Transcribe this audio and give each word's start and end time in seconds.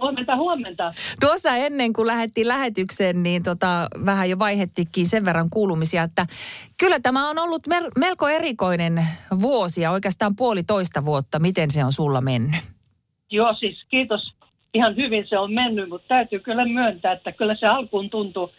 Huomenta, 0.00 0.36
huomenta. 0.36 0.92
Tuossa 1.20 1.56
ennen 1.56 1.92
kuin 1.92 2.06
lähdettiin 2.06 2.48
lähetykseen, 2.48 3.22
niin 3.22 3.42
tota, 3.42 3.88
vähän 4.06 4.30
jo 4.30 4.38
vaihettikin 4.38 5.06
sen 5.06 5.24
verran 5.24 5.50
kuulumisia, 5.50 6.02
että 6.02 6.26
kyllä 6.80 7.00
tämä 7.00 7.30
on 7.30 7.38
ollut 7.38 7.62
melko 7.98 8.28
erikoinen 8.28 9.04
vuosi 9.42 9.80
ja 9.80 9.90
oikeastaan 9.90 10.36
puolitoista 10.36 11.04
vuotta. 11.04 11.38
Miten 11.38 11.70
se 11.70 11.84
on 11.84 11.92
sulla 11.92 12.20
mennyt? 12.20 12.60
Joo, 13.30 13.54
siis 13.54 13.84
kiitos. 13.88 14.32
Ihan 14.74 14.96
hyvin 14.96 15.26
se 15.28 15.38
on 15.38 15.52
mennyt, 15.52 15.88
mutta 15.88 16.08
täytyy 16.08 16.38
kyllä 16.38 16.64
myöntää, 16.64 17.12
että 17.12 17.32
kyllä 17.32 17.54
se 17.54 17.66
alkuun 17.66 18.10
tuntui 18.10 18.52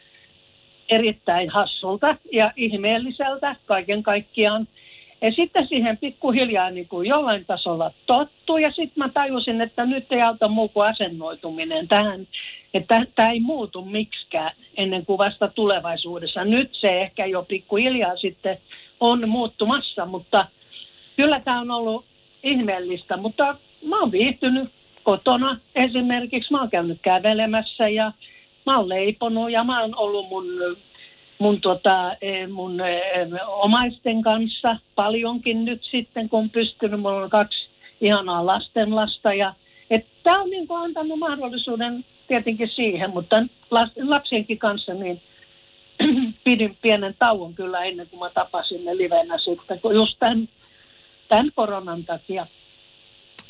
erittäin 0.89 1.49
hassulta 1.49 2.17
ja 2.31 2.51
ihmeelliseltä 2.55 3.55
kaiken 3.65 4.03
kaikkiaan. 4.03 4.67
Ja 5.21 5.31
sitten 5.31 5.67
siihen 5.67 5.97
pikkuhiljaa 5.97 6.69
niin 6.69 6.87
kuin 6.87 7.07
jollain 7.07 7.45
tasolla 7.45 7.91
tottu 8.05 8.57
ja 8.57 8.71
sitten 8.71 8.93
mä 8.95 9.09
tajusin, 9.09 9.61
että 9.61 9.85
nyt 9.85 10.11
ei 10.11 10.21
auta 10.21 10.47
muu 10.47 10.69
kuin 10.69 10.87
asennoituminen 10.87 11.87
tähän, 11.87 12.27
että 12.73 13.05
tämä 13.15 13.29
ei 13.29 13.39
muutu 13.39 13.85
miksikään 13.85 14.51
ennen 14.77 15.05
kuin 15.05 15.17
vasta 15.17 15.47
tulevaisuudessa. 15.47 16.45
Nyt 16.45 16.69
se 16.71 17.01
ehkä 17.01 17.25
jo 17.25 17.43
pikkuhiljaa 17.43 18.15
sitten 18.15 18.57
on 18.99 19.29
muuttumassa, 19.29 20.05
mutta 20.05 20.47
kyllä 21.17 21.39
tämä 21.39 21.59
on 21.59 21.71
ollut 21.71 22.05
ihmeellistä, 22.43 23.17
mutta 23.17 23.57
mä 23.85 23.99
oon 23.99 24.11
viihtynyt 24.11 24.69
kotona 25.03 25.59
esimerkiksi. 25.75 26.51
Mä 26.51 26.59
oon 26.59 26.69
käynyt 26.69 26.99
kävelemässä 27.01 27.89
ja 27.89 28.11
mä 28.65 28.77
oon 28.77 28.89
leiponut 28.89 29.51
ja 29.51 29.63
mä 29.63 29.81
oon 29.81 29.95
ollut 29.95 30.29
mun, 30.29 30.45
mun, 31.41 31.61
tota, 31.61 32.15
e, 32.21 32.47
mun 32.47 32.81
e, 32.81 33.01
omaisten 33.47 34.21
kanssa 34.21 34.77
paljonkin 34.95 35.65
nyt 35.65 35.83
sitten, 35.83 36.29
kun 36.29 36.39
on 36.39 36.49
pystynyt. 36.49 36.99
Mulla 36.99 37.23
on 37.23 37.29
kaksi 37.29 37.67
ihanaa 38.01 38.45
lastenlasta 38.45 39.33
ja 39.33 39.53
Tämä 40.23 40.41
on 40.41 40.49
niin 40.49 40.67
antanut 40.69 41.19
mahdollisuuden 41.19 42.05
tietenkin 42.27 42.69
siihen, 42.69 43.09
mutta 43.09 43.35
lapsienkin 44.01 44.59
kanssa 44.59 44.93
niin 44.93 45.21
pidin 46.43 46.77
pienen 46.81 47.15
tauon 47.19 47.53
kyllä 47.53 47.83
ennen 47.83 48.07
kuin 48.09 48.19
mä 48.19 48.29
tapasin 48.29 48.85
ne 48.85 48.97
livenä 48.97 49.37
sitten, 49.37 49.79
just 49.93 50.15
tämän, 50.19 50.49
tämän 51.27 51.51
koronan 51.55 52.03
takia. 52.03 52.47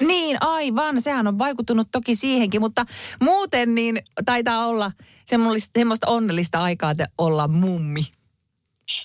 Niin, 0.08 0.38
aivan. 0.42 1.02
Sehän 1.02 1.28
on 1.28 1.40
vaikuttunut 1.40 1.88
toki 1.92 2.16
siihenkin, 2.16 2.62
mutta 2.62 2.86
muuten 3.22 3.76
niin 3.76 4.00
taitaa 4.26 4.66
olla 4.66 4.92
semmoista 5.74 6.12
onnellista 6.12 6.60
aikaa 6.60 6.96
te 6.96 7.06
olla 7.18 7.48
mummi. 7.48 8.02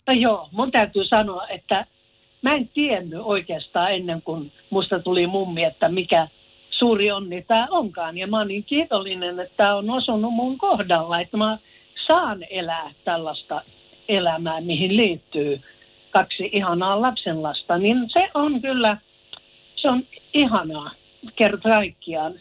No 0.08 0.14
joo, 0.14 0.48
mun 0.52 0.70
täytyy 0.70 1.04
sanoa, 1.04 1.48
että 1.48 1.86
mä 2.42 2.54
en 2.54 2.68
tiennyt 2.68 3.20
oikeastaan 3.22 3.92
ennen 3.92 4.22
kuin 4.22 4.52
musta 4.70 4.98
tuli 4.98 5.26
mummi, 5.26 5.64
että 5.64 5.88
mikä 5.88 6.28
suuri 6.70 7.12
onni 7.12 7.42
tämä 7.42 7.68
onkaan. 7.70 8.18
Ja 8.18 8.26
mä 8.26 8.38
oon 8.38 8.48
niin 8.48 8.64
kiitollinen, 8.64 9.40
että 9.40 9.56
tämä 9.56 9.74
on 9.74 9.90
osunut 9.90 10.32
mun 10.32 10.58
kohdalla, 10.58 11.20
että 11.20 11.36
mä 11.36 11.58
saan 12.06 12.44
elää 12.50 12.90
tällaista 13.04 13.62
elämää, 14.08 14.60
mihin 14.60 14.96
liittyy 14.96 15.60
kaksi 16.10 16.50
ihanaa 16.52 17.00
lapsenlasta. 17.00 17.78
Niin 17.78 18.10
se 18.12 18.28
on 18.34 18.62
kyllä, 18.62 18.98
se 19.86 19.90
on 19.90 20.02
ihanaa 20.34 20.90
kerta 21.38 21.68
kaikkiaan. 21.68 22.34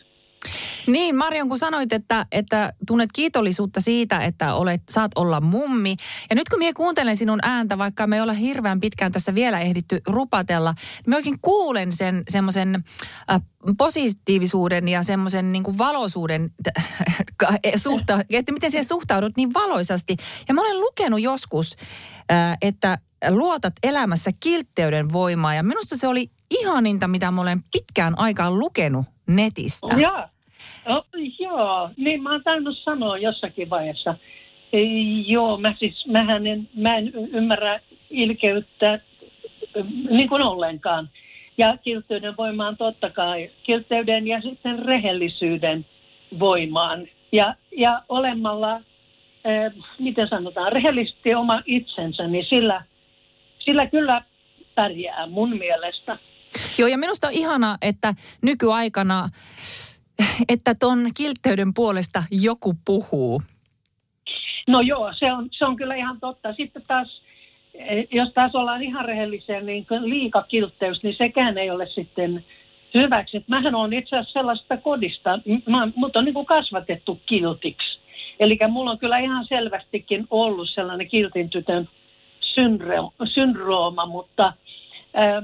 Niin, 0.88 1.16
Marion, 1.16 1.50
kun 1.50 1.60
sanoit, 1.60 1.94
että, 1.94 2.26
että 2.32 2.74
tunnet 2.88 3.10
kiitollisuutta 3.14 3.82
siitä, 3.82 4.20
että 4.20 4.54
olet, 4.54 4.82
saat 4.90 5.12
olla 5.16 5.42
mummi. 5.42 5.96
Ja 6.30 6.36
nyt 6.36 6.50
kun 6.50 6.60
minä 6.60 6.74
kuuntelen 6.74 7.16
sinun 7.16 7.40
ääntä, 7.42 7.78
vaikka 7.78 8.08
me 8.08 8.16
ei 8.16 8.22
olla 8.22 8.34
hirveän 8.34 8.80
pitkään 8.80 9.12
tässä 9.12 9.36
vielä 9.36 9.60
ehditty 9.60 10.02
rupatella, 10.08 10.72
niin 10.72 11.10
mä 11.10 11.16
oikein 11.16 11.40
kuulen 11.42 11.92
sen 11.92 12.24
semmoisen 12.30 12.84
äh, 13.32 13.42
positiivisuuden 13.78 14.88
ja 14.88 15.04
semmoisen 15.04 15.52
niin 15.52 15.64
kuin 15.64 15.78
valoisuuden, 15.78 16.52
suhta, 17.76 18.20
että 18.30 18.52
miten 18.52 18.72
siihen 18.72 18.86
suhtaudut 18.86 19.38
niin 19.38 19.54
valoisasti. 19.54 20.16
Ja 20.48 20.54
mä 20.54 20.62
olen 20.62 20.80
lukenut 20.80 21.22
joskus, 21.22 21.76
äh, 22.32 22.58
että 22.62 22.98
luotat 23.30 23.74
elämässä 23.84 24.32
kiltteyden 24.40 25.14
voimaa 25.14 25.56
ja 25.56 25.64
minusta 25.64 25.98
se 25.98 26.08
oli 26.08 26.30
ihaninta, 26.52 27.08
mitä 27.08 27.32
mä 27.32 27.42
olen 27.42 27.60
pitkään 27.72 28.20
aikaan 28.20 28.60
lukenut 28.60 29.06
netistä. 29.28 29.96
Joo, 29.98 30.24
oh, 30.86 31.06
joo. 31.40 31.90
niin 31.98 32.24
mä 32.24 32.32
oon 32.32 32.44
tainnut 32.44 32.78
sanoa 32.78 33.18
jossakin 33.18 33.70
vaiheessa. 33.70 34.16
Ei, 34.74 35.26
joo, 35.28 35.58
mä 35.58 35.76
siis, 35.80 36.08
mähän 36.08 36.48
en, 36.48 36.70
mä 36.76 36.98
en 36.98 37.12
ymmärrä 37.14 37.80
ilkeyttä 38.10 39.00
niin 40.10 40.30
kuin 40.30 40.42
ollenkaan. 40.42 41.10
Ja 41.58 41.78
kiltteyden 41.78 42.38
voimaan 42.38 42.78
totta 42.78 43.10
kai, 43.10 43.52
kiltteyden 43.64 44.28
ja 44.28 44.42
sitten 44.42 44.80
rehellisyyden 44.80 45.86
voimaan. 46.40 47.08
Ja, 47.32 47.56
ja 47.78 48.02
olemalla, 48.10 48.74
äh, 48.76 49.74
miten 50.00 50.28
sanotaan, 50.28 50.72
rehellisesti 50.72 51.36
oma 51.36 51.62
itsensä, 51.66 52.28
niin 52.28 52.46
sillä, 52.46 52.84
sillä 53.60 53.88
kyllä 53.88 54.22
pärjää 54.76 55.28
mun 55.28 55.58
mielestä. 55.58 56.18
Joo, 56.78 56.88
ja 56.88 56.98
minusta 56.98 57.28
on 57.28 57.34
ihana, 57.34 57.78
että 57.82 58.14
nykyaikana, 58.42 59.30
että 60.50 60.76
ton 60.80 61.00
kiltteyden 61.18 61.74
puolesta 61.74 62.24
joku 62.44 62.74
puhuu. 62.86 63.42
No 64.68 64.82
joo, 64.82 65.14
se 65.20 65.34
on, 65.34 65.50
se 65.52 65.66
on 65.66 65.76
kyllä 65.76 65.96
ihan 65.96 66.20
totta. 66.20 66.54
Sitten 66.54 66.82
taas, 66.88 67.22
jos 68.12 68.34
taas 68.34 68.56
ollaan 68.56 68.84
ihan 68.84 69.06
rehellisiä, 69.06 69.62
niin 69.62 69.86
liikakiltteys, 70.02 71.04
niin 71.04 71.16
sekään 71.18 71.58
ei 71.58 71.70
ole 71.70 71.88
sitten 71.88 72.46
hyväksi. 72.94 73.44
Mähän 73.48 73.76
on 73.76 73.94
itse 73.94 74.16
asiassa 74.16 74.40
sellaista 74.40 74.78
kodista, 74.78 75.40
mä, 75.70 75.88
mut 75.96 76.16
on 76.16 76.26
niin 76.26 76.34
kuin 76.34 76.46
kasvatettu 76.46 77.22
kiltiksi. 77.26 78.00
Eli 78.40 78.60
mulla 78.68 78.92
on 78.92 79.00
kyllä 79.00 79.18
ihan 79.18 79.46
selvästikin 79.46 80.28
ollut 80.30 80.70
sellainen 80.70 81.08
kiltin 81.08 81.50
tytön 81.50 81.90
syndrooma, 83.34 84.06
mutta– 84.06 84.54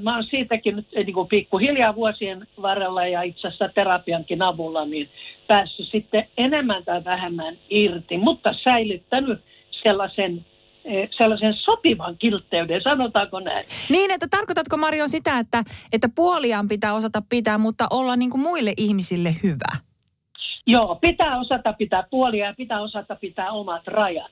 mä 0.02 0.16
oon 0.16 0.24
siitäkin 0.24 0.76
nyt 0.76 0.88
niin 0.96 1.14
kuin 1.14 1.28
pikkuhiljaa 1.28 1.96
vuosien 1.96 2.48
varrella 2.62 3.06
ja 3.06 3.22
itse 3.22 3.48
asiassa 3.48 3.70
terapiankin 3.70 4.42
avulla 4.42 4.86
niin 4.86 5.10
päässyt 5.48 5.88
sitten 5.92 6.28
enemmän 6.38 6.86
tai 6.86 7.04
vähemmän 7.04 7.58
irti, 7.70 8.18
mutta 8.18 8.54
säilyttänyt 8.64 9.40
sellaisen 9.84 10.46
sellaisen 11.18 11.54
sopivan 11.54 12.18
kiltteyden, 12.18 12.82
sanotaanko 12.82 13.40
näin. 13.40 13.66
Niin, 13.90 14.12
että 14.12 14.28
tarkoitatko 14.32 14.78
Marion 14.78 15.10
sitä, 15.10 15.40
että, 15.40 15.64
että 15.94 16.10
puoliaan 16.16 16.68
pitää 16.68 16.94
osata 16.94 17.22
pitää, 17.30 17.58
mutta 17.58 17.88
olla 17.90 18.16
niin 18.16 18.32
kuin 18.32 18.42
muille 18.42 18.74
ihmisille 18.78 19.30
hyvä? 19.44 19.78
Joo, 20.68 20.96
pitää 20.96 21.40
osata 21.40 21.74
pitää 21.74 22.04
puolia 22.12 22.46
ja 22.46 22.54
pitää 22.58 22.82
osata 22.82 23.16
pitää 23.16 23.52
omat 23.52 23.88
rajat. 23.88 24.32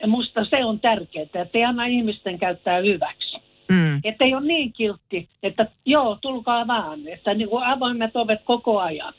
Ja 0.00 0.06
musta 0.06 0.44
se 0.44 0.64
on 0.64 0.80
tärkeää, 0.80 1.22
että 1.22 1.58
ei 1.58 1.64
anna 1.64 1.86
ihmisten 1.86 2.38
käyttää 2.38 2.78
hyväksi. 2.80 3.25
Että 4.08 4.24
ei 4.24 4.34
ole 4.34 4.46
niin 4.46 4.72
kiltti, 4.72 5.28
että 5.42 5.66
joo, 5.84 6.18
tulkaa 6.22 6.66
vaan. 6.66 7.08
Että 7.08 7.34
niin 7.34 7.48
kuin 7.48 7.64
avoimet 7.64 8.16
ovet 8.16 8.40
koko 8.44 8.80
ajan. 8.80 9.14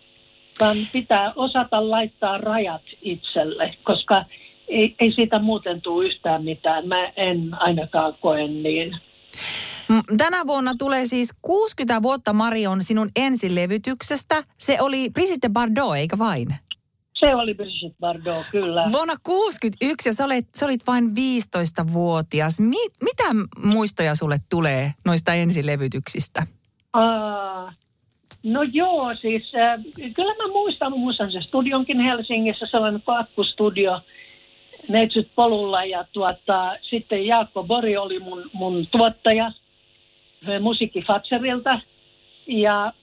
Vaan 0.60 0.78
pitää 0.92 1.34
osata 1.36 1.90
laittaa 1.90 2.38
rajat 2.38 2.82
itselle, 3.02 3.74
koska 3.84 4.26
ei, 4.68 4.96
ei 5.00 5.12
siitä 5.12 5.40
muuten 5.40 5.82
tule 5.82 6.06
yhtään 6.06 6.44
mitään. 6.44 6.88
Mä 6.88 7.06
en 7.06 7.50
ainakaan 7.54 8.14
koe 8.22 8.48
niin. 8.48 8.98
Tänä 10.18 10.48
vuonna 10.48 10.76
tulee 10.78 11.06
siis 11.06 11.34
60 11.42 12.02
vuotta 12.02 12.34
Marion 12.34 12.84
sinun 12.84 13.10
ensilevytyksestä. 13.16 14.44
Se 14.58 14.82
oli 14.82 15.10
Brigitte 15.10 15.50
Bardot, 15.50 15.96
eikä 15.96 16.18
vain? 16.18 16.48
Se 17.20 17.36
oli 17.36 17.54
Brigitte 17.54 17.98
Bardot, 18.00 18.46
kyllä. 18.52 18.90
Vuonna 18.92 19.14
61 19.24 20.10
ja 20.10 20.14
sä 20.14 20.26
olit, 20.26 20.48
sä 20.56 20.66
olit 20.66 20.88
vain 20.88 21.04
15-vuotias. 21.06 22.60
Mi, 22.60 22.78
mitä 23.02 23.24
muistoja 23.64 24.16
sulle 24.16 24.38
tulee 24.50 24.92
noista 25.06 25.34
ensilevytyksistä? 25.34 26.48
Uh, 26.98 27.74
no 28.44 28.64
joo, 28.64 29.16
siis 29.22 29.52
äh, 29.56 29.84
kyllä 30.14 30.36
mä 30.36 30.48
muistan, 30.48 31.00
muistan 31.00 31.32
se 31.32 31.42
studionkin 31.42 32.00
Helsingissä, 32.00 32.66
sellainen 32.72 33.04
akkustudio 33.08 34.02
Neitsyt 34.90 35.30
polulla 35.36 35.84
ja 35.84 36.06
tuota, 36.12 36.76
sitten 36.90 37.26
Jaakko 37.26 37.64
Bori 37.64 37.98
oli 37.98 38.20
mun, 38.20 38.50
mun 38.54 38.88
tuottaja 38.92 39.52
musiikki 40.62 41.02
Fatserilta. 41.02 41.80
Ja 42.48 42.94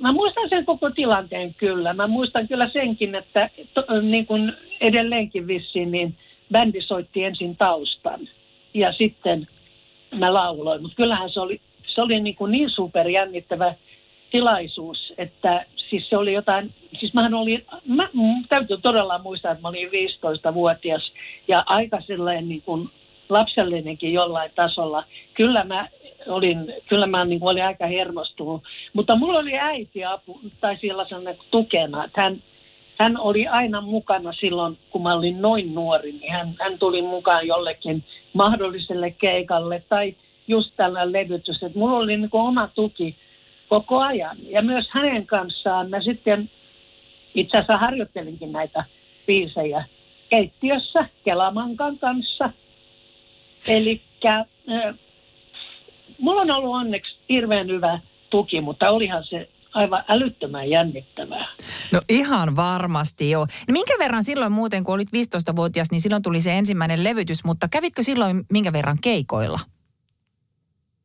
mä 0.00 0.12
muistan 0.12 0.48
sen 0.48 0.64
koko 0.64 0.90
tilanteen 0.90 1.54
kyllä. 1.54 1.94
Mä 1.94 2.06
muistan 2.06 2.48
kyllä 2.48 2.68
senkin, 2.68 3.14
että 3.14 3.50
to, 3.74 3.84
niin 4.02 4.26
kun 4.26 4.52
edelleenkin 4.80 5.46
vissiin, 5.46 5.90
niin 5.90 6.14
bändi 6.52 6.82
soitti 6.82 7.24
ensin 7.24 7.56
taustan 7.56 8.20
ja 8.74 8.92
sitten 8.92 9.44
mä 10.14 10.34
lauloin. 10.34 10.82
Mutta 10.82 10.96
kyllähän 10.96 11.30
se 11.30 11.40
oli, 11.40 11.60
se 11.86 12.02
oli 12.02 12.20
niin, 12.20 12.36
kuin 12.36 12.52
niin 12.52 12.70
superjännittävä 12.70 13.74
tilaisuus, 14.30 15.12
että 15.18 15.64
siis 15.90 16.08
se 16.08 16.16
oli 16.16 16.32
jotain, 16.32 16.74
siis 17.00 17.14
mähän 17.14 17.34
olin, 17.34 17.66
mä, 17.86 18.08
täytyy 18.48 18.78
todella 18.78 19.18
muistaa, 19.18 19.52
että 19.52 19.62
mä 19.62 19.68
olin 19.68 19.88
15-vuotias 19.88 21.12
ja 21.48 21.62
aika 21.66 22.00
silleen 22.00 22.48
niin 22.48 22.62
kuin 22.62 22.88
lapsellinenkin 23.28 24.12
jollain 24.12 24.50
tasolla. 24.54 25.04
Kyllä 25.34 25.64
mä 25.64 25.88
olin, 26.26 26.74
kyllä 26.88 27.06
mä 27.06 27.24
niin 27.24 27.42
olin 27.42 27.64
aika 27.64 27.86
hermostunut, 27.86 28.62
mutta 28.92 29.16
mulla 29.16 29.38
oli 29.38 29.58
äiti 29.58 30.04
apu, 30.04 30.40
tai 30.60 30.76
sellaisena 30.80 31.34
tukena, 31.50 32.04
että 32.04 32.20
hän, 32.22 32.42
hän 32.98 33.18
oli 33.18 33.46
aina 33.46 33.80
mukana 33.80 34.32
silloin, 34.32 34.78
kun 34.90 35.02
mä 35.02 35.14
olin 35.14 35.42
noin 35.42 35.74
nuori, 35.74 36.12
niin 36.12 36.32
hän, 36.32 36.54
hän 36.60 36.78
tuli 36.78 37.02
mukaan 37.02 37.46
jollekin 37.46 38.04
mahdolliselle 38.32 39.10
keikalle 39.10 39.82
tai 39.88 40.14
just 40.48 40.70
tällä 40.76 41.12
levytys, 41.12 41.62
että 41.62 41.78
mulla 41.78 41.96
oli 41.96 42.16
niin 42.16 42.28
oma 42.32 42.68
tuki 42.74 43.16
koko 43.68 43.98
ajan. 44.00 44.36
Ja 44.42 44.62
myös 44.62 44.86
hänen 44.90 45.26
kanssaan 45.26 45.90
mä 45.90 46.02
sitten 46.02 46.50
itse 47.34 47.56
asiassa 47.56 47.76
harjoittelinkin 47.76 48.52
näitä 48.52 48.84
biisejä 49.26 49.84
keittiössä 50.30 51.08
Kelamankan 51.24 51.98
kanssa. 51.98 52.50
Eli 53.68 54.00
mulla 56.20 56.40
on 56.40 56.50
ollut 56.50 56.74
onneksi 56.74 57.16
hirveän 57.28 57.68
hyvä 57.68 58.00
tuki, 58.30 58.60
mutta 58.60 58.90
olihan 58.90 59.24
se 59.24 59.48
aivan 59.74 60.04
älyttömän 60.08 60.70
jännittävää. 60.70 61.48
No 61.92 62.00
ihan 62.08 62.56
varmasti 62.56 63.30
joo. 63.30 63.46
No 63.68 63.72
minkä 63.72 63.94
verran 63.98 64.24
silloin 64.24 64.52
muuten, 64.52 64.84
kun 64.84 64.94
olit 64.94 65.08
15-vuotias, 65.08 65.90
niin 65.90 66.00
silloin 66.00 66.22
tuli 66.22 66.40
se 66.40 66.58
ensimmäinen 66.58 67.04
levytys, 67.04 67.44
mutta 67.44 67.66
kävitkö 67.72 68.02
silloin 68.02 68.44
minkä 68.52 68.72
verran 68.72 68.98
keikoilla? 69.02 69.58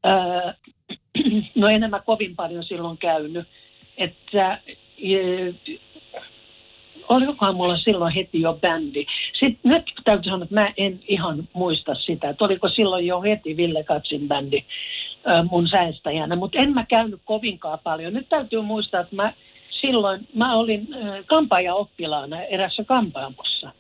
Öö, 0.06 0.54
no 1.56 1.68
enemmän 1.68 2.04
kovin 2.06 2.36
paljon 2.36 2.64
silloin 2.64 2.98
käynyt. 2.98 3.48
Että 3.98 4.62
olikohan 7.10 7.56
mulla 7.56 7.78
silloin 7.78 8.14
heti 8.14 8.42
jo 8.42 8.54
bändi. 8.62 9.06
Sitten 9.40 9.72
nyt 9.72 9.84
täytyy 10.04 10.32
sanoa, 10.32 10.44
että 10.44 10.56
mä 10.56 10.74
en 10.78 11.00
ihan 11.08 11.48
muista 11.54 11.96
sitä, 11.96 12.30
että 12.30 12.46
oliko 12.46 12.70
silloin 12.70 13.08
jo 13.08 13.22
heti 13.22 13.58
Ville 13.58 13.84
Katsin 13.84 14.28
bändi 14.28 14.66
mun 15.52 15.68
säästäjänä, 15.68 16.36
mutta 16.36 16.60
en 16.60 16.74
mä 16.74 16.86
käynyt 16.86 17.22
kovinkaan 17.26 17.80
paljon. 17.84 18.14
Nyt 18.14 18.30
täytyy 18.30 18.62
muistaa, 18.62 19.02
että 19.02 19.16
mä 19.16 19.34
silloin, 19.82 20.28
mä 20.34 20.56
olin 20.56 20.88
kampaaja-oppilaana 21.26 22.42
erässä 22.42 22.84
kampaamossa. 22.84 23.72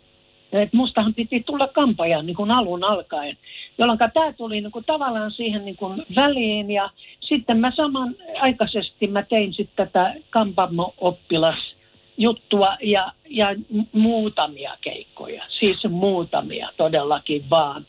Et 0.51 0.73
mustahan 0.73 1.13
piti 1.13 1.43
tulla 1.43 1.67
kampaajan 1.67 2.25
niin 2.25 2.35
kuin 2.35 2.51
alun 2.51 2.83
alkaen, 2.83 3.37
jolloin 3.77 3.99
tämä 3.99 4.33
tuli 4.33 4.61
niin 4.61 4.85
tavallaan 4.85 5.31
siihen 5.31 5.65
niin 5.65 5.75
kuin 5.75 6.05
väliin 6.15 6.71
ja 6.71 6.89
sitten 7.19 7.57
mä 7.57 7.71
samanaikaisesti 7.75 9.07
mä 9.07 9.23
tein 9.23 9.53
sitten 9.53 9.87
tätä 9.87 10.13
kampaamo-oppilas 10.29 11.74
juttua 12.17 12.77
ja, 12.81 13.11
ja 13.29 13.47
muutamia 13.91 14.77
keikkoja, 14.81 15.45
siis 15.59 15.77
muutamia 15.89 16.69
todellakin 16.77 17.49
vaan. 17.49 17.85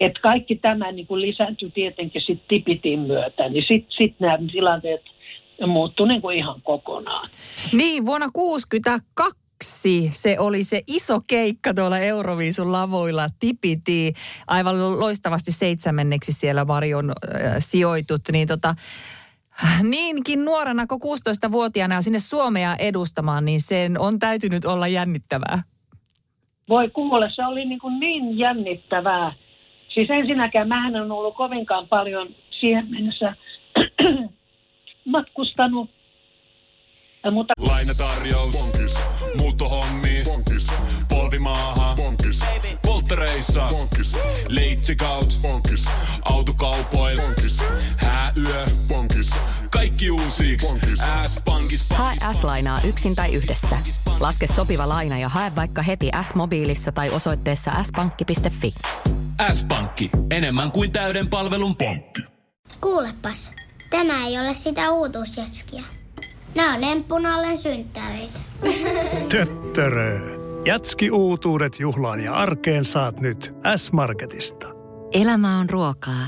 Et 0.00 0.18
kaikki 0.22 0.56
tämä 0.56 0.92
niin 0.92 1.06
kuin 1.06 1.20
lisääntyi 1.20 1.70
tietenkin 1.70 2.22
sitten 2.22 2.48
tipitin 2.48 3.00
myötä, 3.00 3.48
niin 3.48 3.64
sitten 3.68 3.92
sit 3.98 4.20
nämä 4.20 4.38
tilanteet 4.52 5.02
muuttui 5.66 6.08
niin 6.08 6.22
kuin 6.22 6.36
ihan 6.36 6.62
kokonaan. 6.62 7.30
Niin, 7.72 8.06
vuonna 8.06 8.28
1962 8.32 9.48
se 10.12 10.38
oli 10.38 10.64
se 10.64 10.82
iso 10.86 11.20
keikka 11.26 11.74
tuolla 11.74 11.98
Euroviisun 11.98 12.72
lavoilla, 12.72 13.28
Tipiti, 13.40 14.12
aivan 14.46 15.00
loistavasti 15.00 15.52
seitsemänneksi 15.52 16.32
siellä 16.32 16.64
Marion 16.64 17.10
äh, 17.10 17.54
sijoitut, 17.58 18.20
niin 18.32 18.48
tota, 18.48 18.74
niinkin 19.82 20.44
nuorena 20.44 20.86
kuin 20.86 21.00
16-vuotiaana 21.02 22.02
sinne 22.02 22.18
Suomea 22.18 22.76
edustamaan, 22.78 23.44
niin 23.44 23.60
sen 23.60 24.00
on 24.00 24.18
täytynyt 24.18 24.64
olla 24.64 24.88
jännittävää. 24.88 25.62
Voi 26.68 26.90
kuule, 26.90 27.30
se 27.34 27.46
oli 27.46 27.64
niin, 27.64 27.80
kuin 27.80 28.00
niin 28.00 28.38
jännittävää. 28.38 29.32
Siis 29.94 30.10
ensinnäkään 30.10 30.68
mähän 30.68 30.96
on 30.96 31.12
ollut 31.12 31.36
kovinkaan 31.36 31.88
paljon 31.88 32.28
siihen 32.60 32.90
mennessä 32.90 33.36
matkustanut. 35.04 35.90
Mutta... 37.30 37.54
Lainatarjous. 37.68 38.56
Bonkis. 38.56 38.98
Muuttohommi. 39.38 40.22
Bonkis. 40.24 40.66
Polvimaaha. 41.08 41.94
Bonkis. 41.96 42.40
Polttereissa. 43.08 43.68
Bonkis. 43.70 44.16
Leitsikaut. 44.48 45.38
Bonkis. 45.42 45.84
Autokaupoil. 46.22 47.20
Bonkis. 47.20 47.58
Hääyö. 47.96 48.66
Bonkis. 48.88 49.30
Kaikki 49.70 50.10
uusi. 50.10 50.56
S-pankis. 51.26 51.86
Hae 51.90 52.16
S-lainaa 52.32 52.80
yksin 52.84 53.16
tai 53.16 53.34
yhdessä. 53.34 53.78
Laske 54.20 54.46
sopiva 54.46 54.88
laina 54.88 55.18
ja 55.18 55.28
hae 55.28 55.52
vaikka 55.56 55.82
heti 55.82 56.10
S-mobiilissa 56.22 56.92
tai 56.92 57.10
osoitteessa 57.10 57.70
s-pankki.fi. 57.82 58.74
S-pankki. 59.52 60.10
Enemmän 60.30 60.72
kuin 60.72 60.92
täyden 60.92 61.28
palvelun 61.28 61.76
pankki. 61.76 62.22
Kuulepas, 62.80 63.52
tämä 63.90 64.26
ei 64.26 64.38
ole 64.38 64.54
sitä 64.54 64.90
uutuusjatskia. 64.90 65.82
Nämä 66.54 66.74
on 66.74 66.84
emppunallen 66.84 67.58
synttäreitä. 67.58 68.38
Töttörö. 69.28 70.37
Jatski 70.68 71.10
uutuudet 71.10 71.72
juhlaan 71.80 72.24
ja 72.24 72.34
arkeen 72.34 72.84
saat 72.84 73.20
nyt 73.20 73.54
S-Marketista. 73.76 74.66
Elämä 75.22 75.58
on 75.58 75.70
ruokaa. 75.70 76.26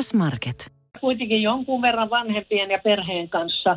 S-Market. 0.00 0.72
Kuitenkin 1.00 1.42
jonkun 1.42 1.82
verran 1.82 2.10
vanhempien 2.10 2.70
ja 2.70 2.78
perheen 2.84 3.28
kanssa, 3.28 3.76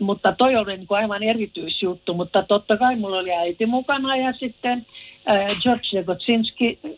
mutta 0.00 0.34
toi 0.38 0.56
oli 0.56 0.76
niin 0.76 0.86
kuin 0.86 0.98
aivan 0.98 1.22
erityisjuttu. 1.22 2.14
Mutta 2.14 2.42
totta 2.42 2.76
kai 2.76 2.96
mulla 2.96 3.18
oli 3.18 3.32
äiti 3.32 3.66
mukana 3.66 4.16
ja 4.16 4.32
sitten 4.32 4.86
äh, 5.28 5.60
George 5.62 5.88
Legotsinski 5.92 6.78
äh, 6.84 6.90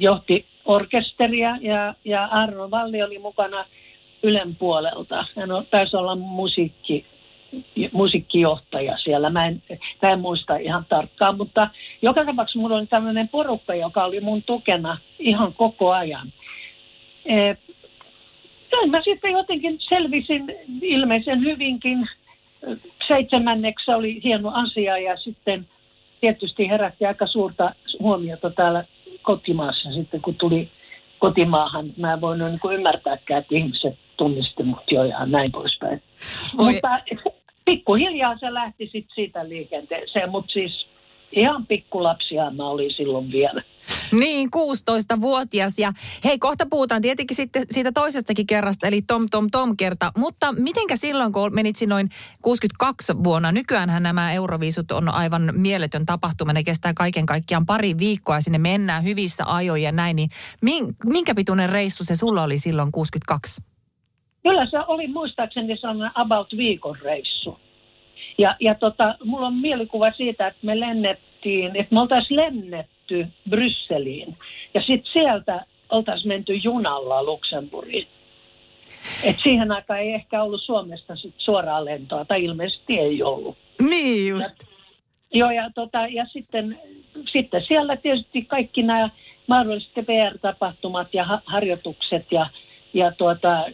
johti 0.00 0.46
orkesteria 0.64 1.58
ja, 1.60 1.94
ja 2.04 2.24
Arno 2.24 2.70
Valli 2.70 3.02
oli 3.02 3.18
mukana 3.18 3.64
Ylen 4.22 4.56
puolelta. 4.56 5.26
Hän 5.36 5.52
on, 5.52 5.66
taisi 5.70 5.96
olla 5.96 6.16
musiikki 6.16 7.06
musiikkijohtaja 7.92 8.98
siellä. 8.98 9.30
Mä 9.30 9.46
en, 9.46 9.62
mä 10.02 10.10
en 10.10 10.20
muista 10.20 10.56
ihan 10.56 10.86
tarkkaan, 10.88 11.36
mutta 11.36 11.70
joka 12.02 12.24
tapauksessa 12.24 12.58
mulla 12.58 12.76
oli 12.76 12.86
tämmöinen 12.86 13.28
porukka, 13.28 13.74
joka 13.74 14.04
oli 14.04 14.20
mun 14.20 14.42
tukena 14.42 14.98
ihan 15.18 15.54
koko 15.54 15.92
ajan. 15.92 16.32
E, 17.24 17.54
mä 18.90 19.02
sitten 19.02 19.32
jotenkin 19.32 19.78
selvisin 19.80 20.54
ilmeisen 20.82 21.40
hyvinkin. 21.40 22.08
Seitsemänneksi 23.08 23.90
oli 23.90 24.20
hieno 24.24 24.50
asia 24.54 24.98
ja 24.98 25.16
sitten 25.16 25.66
tietysti 26.20 26.68
herätti 26.68 27.06
aika 27.06 27.26
suurta 27.26 27.74
huomiota 28.00 28.50
täällä 28.50 28.84
kotimaassa 29.22 29.92
sitten, 29.92 30.22
kun 30.22 30.34
tuli 30.34 30.68
kotimaahan. 31.18 31.86
Mä 31.96 32.12
en 32.12 32.20
voinut 32.20 32.50
niin 32.50 32.74
ymmärtääkään, 32.74 33.40
että 33.40 33.54
ihmiset 33.54 33.98
tunnisti 34.16 34.62
mut 34.62 34.90
jo 34.90 35.04
ja 35.04 35.26
näin 35.26 35.52
poispäin. 35.52 36.02
Oi. 36.58 36.72
Mutta 36.72 36.88
pikkuhiljaa 37.64 38.38
se 38.38 38.54
lähti 38.54 38.88
sit 38.92 39.06
siitä 39.14 39.48
liikenteeseen, 39.48 40.30
mutta 40.30 40.52
siis 40.52 40.86
ihan 41.32 41.66
pikkulapsia 41.66 42.50
mä 42.50 42.68
olin 42.68 42.92
silloin 42.92 43.32
vielä. 43.32 43.62
Niin, 44.12 44.48
16-vuotias. 44.56 45.78
Ja 45.78 45.92
hei, 46.24 46.38
kohta 46.38 46.66
puhutaan 46.70 47.02
tietenkin 47.02 47.36
sitten 47.36 47.64
siitä 47.70 47.92
toisestakin 47.92 48.46
kerrasta, 48.46 48.86
eli 48.86 49.02
Tom 49.02 49.26
Tom 49.30 49.48
Tom 49.50 49.76
kerta. 49.76 50.12
Mutta 50.16 50.52
mitenkä 50.52 50.96
silloin, 50.96 51.32
kun 51.32 51.54
menit 51.54 51.76
noin 51.86 52.08
62 52.42 53.24
vuonna, 53.24 53.52
nykyäänhän 53.52 54.02
nämä 54.02 54.32
Euroviisut 54.32 54.90
on 54.90 55.08
aivan 55.08 55.52
mieletön 55.56 56.06
tapahtuma. 56.06 56.52
Ne 56.52 56.62
kestää 56.62 56.92
kaiken 56.94 57.26
kaikkiaan 57.26 57.66
pari 57.66 57.98
viikkoa 57.98 58.34
ja 58.34 58.40
sinne 58.40 58.58
mennään 58.58 59.04
hyvissä 59.04 59.44
ajoin 59.46 59.82
ja 59.82 59.92
näin. 59.92 60.16
Niin 60.16 60.86
minkä 61.04 61.34
pituinen 61.34 61.68
reissu 61.68 62.04
se 62.04 62.14
sulla 62.14 62.42
oli 62.42 62.58
silloin 62.58 62.92
62? 62.92 63.62
Kyllä 64.48 64.66
se 64.66 64.78
oli 64.88 65.06
muistaakseni 65.06 65.76
sellainen 65.76 66.10
about 66.14 66.56
viikon 66.56 66.96
reissu. 67.02 67.58
Ja, 68.38 68.56
ja 68.60 68.74
tota, 68.74 69.14
mulla 69.24 69.46
on 69.46 69.54
mielikuva 69.54 70.12
siitä, 70.12 70.46
että 70.46 70.66
me 70.66 70.80
lennettiin, 70.80 71.76
että 71.76 71.94
me 71.94 72.00
oltaisiin 72.00 72.36
lennetty 72.36 73.26
Brysseliin. 73.50 74.36
Ja 74.74 74.80
sitten 74.80 75.12
sieltä 75.12 75.64
oltaisiin 75.90 76.28
menty 76.28 76.54
junalla 76.54 77.24
Luxemburgiin. 77.24 78.08
Et 79.24 79.36
siihen 79.42 79.72
aikaan 79.72 80.00
ei 80.00 80.12
ehkä 80.12 80.42
ollut 80.42 80.62
Suomesta 80.62 81.16
sit 81.16 81.34
suoraa 81.38 81.84
lentoa, 81.84 82.24
tai 82.24 82.44
ilmeisesti 82.44 82.98
ei 82.98 83.22
ollut. 83.22 83.56
Niin 83.88 84.28
just. 84.28 84.54
Ja, 84.60 85.38
joo, 85.38 85.50
ja, 85.50 85.70
tota, 85.74 85.98
ja 85.98 86.26
sitten, 86.26 86.80
sitten 87.32 87.64
siellä 87.68 87.96
tietysti 87.96 88.42
kaikki 88.42 88.82
nämä 88.82 89.10
mahdolliset 89.46 89.92
PR-tapahtumat 89.94 91.14
ja 91.14 91.24
ha- 91.24 91.42
harjoitukset 91.44 92.26
ja, 92.30 92.46
ja 92.94 93.12
tuota, 93.12 93.64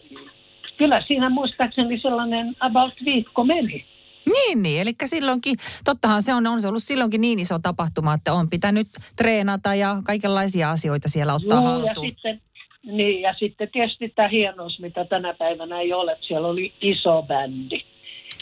kyllä 0.83 1.01
siinä 1.07 1.29
muistaakseni 1.29 1.99
sellainen 1.99 2.55
about 2.59 2.93
viikko 3.05 3.43
meni. 3.43 3.85
Niin, 4.33 4.63
niin. 4.63 4.81
Eli 4.81 4.91
silloinkin, 5.05 5.55
tottahan 5.85 6.21
se 6.21 6.33
on, 6.33 6.47
on 6.47 6.61
se 6.61 6.67
ollut 6.67 6.83
silloinkin 6.83 7.21
niin 7.21 7.39
iso 7.39 7.59
tapahtuma, 7.59 8.13
että 8.13 8.33
on 8.33 8.49
pitänyt 8.49 8.87
treenata 9.17 9.75
ja 9.75 9.95
kaikenlaisia 10.05 10.71
asioita 10.71 11.09
siellä 11.09 11.33
ottaa 11.33 11.57
Juu, 11.57 11.67
haltuun. 11.67 12.07
ja 12.07 12.13
sitten, 12.13 12.41
niin, 12.83 13.21
ja 13.21 13.33
sitten 13.33 13.69
tietysti 13.71 14.09
tämä 14.09 14.27
hienous, 14.27 14.79
mitä 14.79 15.05
tänä 15.05 15.33
päivänä 15.33 15.79
ei 15.79 15.93
ole, 15.93 16.11
että 16.11 16.27
siellä 16.27 16.47
oli 16.47 16.73
iso 16.81 17.21
bändi. 17.21 17.81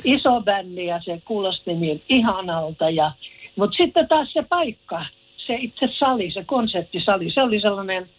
Iso 0.04 0.42
bändi 0.42 0.86
ja 0.86 1.02
se 1.06 1.22
kuulosti 1.26 1.74
niin 1.74 2.04
ihanalta. 2.10 2.90
Ja, 2.90 3.12
mutta 3.56 3.78
sitten 3.78 4.08
taas 4.08 4.34
se 4.34 4.44
paikka, 4.50 5.06
se 5.38 5.56
itse 5.56 5.90
sali, 6.00 6.32
se 6.32 6.44
konserttisali, 6.44 7.32
se 7.32 7.42
oli 7.42 7.62
sellainen 7.62 8.10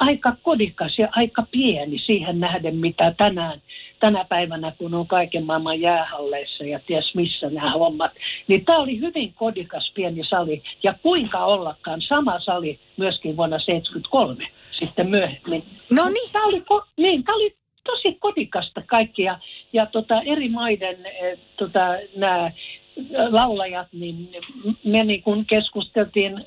aika 0.00 0.36
kodikas 0.42 0.98
ja 0.98 1.08
aika 1.10 1.42
pieni 1.50 1.98
siihen 1.98 2.40
nähden, 2.40 2.76
mitä 2.76 3.14
tänään, 3.16 3.62
tänä 4.00 4.24
päivänä, 4.28 4.72
kun 4.78 4.94
on 4.94 5.06
kaiken 5.06 5.46
maailman 5.46 5.80
jäähalleissa 5.80 6.64
ja 6.64 6.80
ties 6.86 7.14
missä 7.14 7.50
nämä 7.50 7.70
hommat. 7.70 8.12
Niin 8.48 8.64
tämä 8.64 8.78
oli 8.78 9.00
hyvin 9.00 9.32
kodikas 9.34 9.92
pieni 9.94 10.24
sali 10.24 10.62
ja 10.82 10.94
kuinka 11.02 11.44
ollakaan 11.44 12.02
sama 12.02 12.40
sali 12.40 12.78
myöskin 12.96 13.36
vuonna 13.36 13.58
1973 13.58 14.46
sitten 14.78 15.10
myöhemmin. 15.10 15.64
No 15.92 16.08
niin. 16.08 16.32
Tämä 16.32 16.46
oli, 16.46 16.62
niin, 16.96 17.24
tämä 17.24 17.36
oli 17.36 17.54
tosi 17.84 18.16
kodikasta 18.20 18.82
kaikkia 18.86 19.38
ja 19.72 19.86
tota, 19.86 20.22
eri 20.22 20.48
maiden 20.48 21.06
eh, 21.06 21.38
tota, 21.56 21.96
nämä 22.16 22.50
laulajat, 23.30 23.88
niin 23.92 24.28
me 24.84 25.04
niin 25.04 25.22
kuin 25.22 25.46
keskusteltiin, 25.46 26.44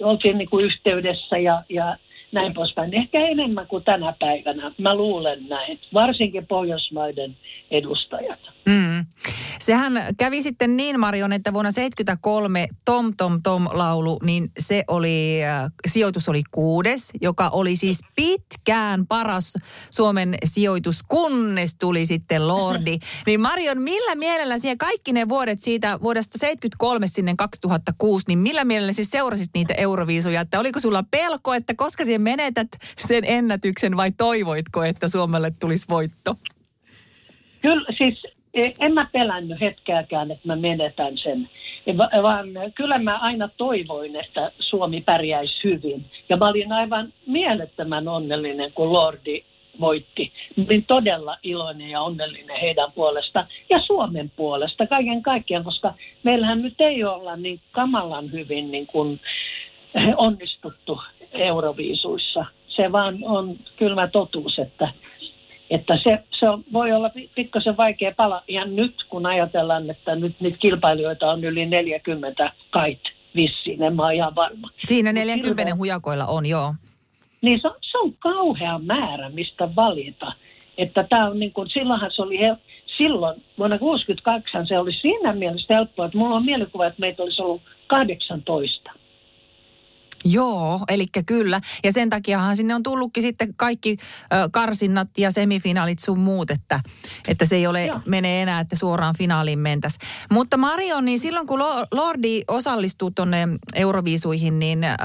oltiin 0.00 0.38
niin 0.38 0.50
kuin 0.50 0.64
yhteydessä 0.64 1.38
ja, 1.38 1.62
ja 1.68 1.96
näin 2.36 2.54
poispäin. 2.54 2.94
Ehkä 2.94 3.18
enemmän 3.18 3.66
kuin 3.66 3.84
tänä 3.84 4.14
päivänä, 4.18 4.72
mä 4.78 4.94
luulen 4.94 5.48
näin, 5.48 5.80
varsinkin 5.94 6.46
Pohjoismaiden 6.46 7.36
edustajat. 7.70 8.40
Mm. 8.66 9.06
Sehän 9.60 9.92
kävi 10.18 10.42
sitten 10.42 10.76
niin, 10.76 11.00
Marion, 11.00 11.32
että 11.32 11.52
vuonna 11.52 11.70
73 11.70 12.66
Tom 12.84 13.12
Tom 13.16 13.42
Tom 13.42 13.68
laulu, 13.72 14.18
niin 14.22 14.50
se 14.58 14.84
oli, 14.88 15.44
äh, 15.44 15.72
sijoitus 15.88 16.28
oli 16.28 16.42
kuudes, 16.50 17.10
joka 17.20 17.48
oli 17.48 17.76
siis 17.76 18.00
pitkään 18.16 19.06
paras 19.06 19.54
Suomen 19.90 20.34
sijoitus, 20.44 21.02
kunnes 21.08 21.76
tuli 21.78 22.06
sitten 22.06 22.48
Lordi. 22.48 22.98
Niin 23.26 23.40
Marion, 23.40 23.82
millä 23.82 24.14
mielellä 24.14 24.58
siellä 24.58 24.76
kaikki 24.76 25.12
ne 25.12 25.28
vuodet 25.28 25.60
siitä 25.60 26.00
vuodesta 26.02 26.38
73 26.38 27.06
sinne 27.06 27.34
2006, 27.38 28.24
niin 28.28 28.38
millä 28.38 28.64
mielellä 28.64 28.92
siis 28.92 29.10
seurasit 29.10 29.50
niitä 29.54 29.74
euroviisuja? 29.74 30.40
Että 30.40 30.60
oliko 30.60 30.80
sulla 30.80 31.04
pelko, 31.10 31.54
että 31.54 31.74
koska 31.76 32.04
sinä 32.04 32.18
menetät 32.18 32.68
sen 32.98 33.24
ennätyksen 33.26 33.96
vai 33.96 34.12
toivoitko, 34.12 34.84
että 34.84 35.08
Suomelle 35.08 35.50
tulisi 35.50 35.86
voitto? 35.88 36.34
Kyllä 37.62 37.92
siis 37.98 38.35
en 38.80 38.94
mä 38.94 39.08
pelännyt 39.12 39.60
hetkeäkään, 39.60 40.30
että 40.30 40.48
mä 40.48 40.56
menetän 40.56 41.18
sen, 41.18 41.50
Va- 41.98 42.22
vaan 42.22 42.48
kyllä 42.74 42.98
mä 42.98 43.18
aina 43.18 43.48
toivoin, 43.56 44.16
että 44.16 44.52
Suomi 44.58 45.00
pärjäisi 45.00 45.64
hyvin. 45.64 46.04
Ja 46.28 46.36
mä 46.36 46.48
olin 46.48 46.72
aivan 46.72 47.12
mielettömän 47.26 48.08
onnellinen, 48.08 48.72
kun 48.72 48.92
Lordi 48.92 49.42
voitti. 49.80 50.32
Mä 50.56 50.64
olin 50.64 50.84
todella 50.84 51.36
iloinen 51.42 51.90
ja 51.90 52.00
onnellinen 52.00 52.60
heidän 52.60 52.92
puolesta 52.92 53.46
ja 53.70 53.80
Suomen 53.80 54.32
puolesta 54.36 54.86
kaiken 54.86 55.22
kaikkiaan, 55.22 55.64
koska 55.64 55.94
meillähän 56.22 56.62
nyt 56.62 56.80
ei 56.80 57.04
olla 57.04 57.36
niin 57.36 57.60
kamalan 57.72 58.32
hyvin 58.32 58.70
niin 58.70 58.86
kuin 58.86 59.20
onnistuttu 60.16 61.00
Euroviisuissa. 61.32 62.44
Se 62.68 62.92
vaan 62.92 63.18
on 63.22 63.56
kylmä 63.76 64.08
totuus, 64.08 64.58
että 64.58 64.88
että 65.70 65.98
se, 66.02 66.18
se 66.40 66.48
on, 66.48 66.64
voi 66.72 66.92
olla 66.92 67.08
pi- 67.10 67.30
pikkasen 67.34 67.76
vaikea 67.76 68.12
pala. 68.16 68.42
Ja 68.48 68.64
nyt 68.64 68.94
kun 69.08 69.26
ajatellaan, 69.26 69.90
että 69.90 70.14
nyt 70.14 70.40
niitä 70.40 70.58
kilpailijoita 70.58 71.30
on 71.30 71.44
yli 71.44 71.66
40 71.66 72.52
kait 72.70 73.00
vissiin, 73.36 73.82
en 73.82 73.96
mä 73.96 74.02
ole 74.04 74.14
ihan 74.14 74.34
varma. 74.34 74.68
Siinä 74.82 75.10
Mut 75.10 75.14
40 75.14 75.48
hirveän- 75.62 75.78
hujakoilla 75.78 76.26
on, 76.26 76.46
joo. 76.46 76.74
Niin 77.42 77.60
se 77.60 77.68
on, 77.68 77.74
se 77.90 77.98
on 77.98 78.12
kauhea 78.18 78.78
määrä, 78.78 79.28
mistä 79.30 79.68
valita. 79.76 80.32
Että 80.78 81.04
tämä 81.10 81.26
on 81.26 81.38
niin 81.38 81.52
kuin, 81.52 81.70
silloinhan 81.70 82.10
se 82.14 82.22
oli, 82.22 82.38
hel- 82.38 82.56
silloin 82.96 83.42
vuonna 83.58 83.78
1962 83.78 84.68
se 84.68 84.78
oli 84.78 84.92
siinä 84.92 85.32
mielessä 85.32 85.74
helppoa, 85.74 86.06
että 86.06 86.18
mulla 86.18 86.36
on 86.36 86.44
mielikuva, 86.44 86.86
että 86.86 87.00
meitä 87.00 87.22
olisi 87.22 87.42
ollut 87.42 87.62
18. 87.86 88.92
Joo, 90.32 90.80
eli 90.88 91.06
kyllä. 91.26 91.60
Ja 91.84 91.92
sen 91.92 92.10
takiahan 92.10 92.56
sinne 92.56 92.74
on 92.74 92.82
tullutkin 92.82 93.22
sitten 93.22 93.54
kaikki 93.56 93.96
ö, 94.32 94.48
karsinnat 94.52 95.08
ja 95.18 95.30
semifinaalit 95.30 95.98
sun 95.98 96.18
muut, 96.18 96.50
että, 96.50 96.80
että 97.28 97.44
se 97.44 97.56
ei 97.56 97.66
ole, 97.66 97.86
Joo. 97.86 98.00
mene 98.06 98.42
enää, 98.42 98.60
että 98.60 98.76
suoraan 98.76 99.14
finaaliin 99.18 99.58
mentäs. 99.58 99.98
Mutta 100.30 100.56
Marion, 100.56 101.04
niin 101.04 101.18
silloin 101.18 101.46
kun 101.46 101.58
Lo- 101.58 101.86
Lordi 101.92 102.42
osallistuu 102.48 103.10
tuonne 103.10 103.48
Euroviisuihin, 103.74 104.58
niin 104.58 104.84
ö, 104.84 104.96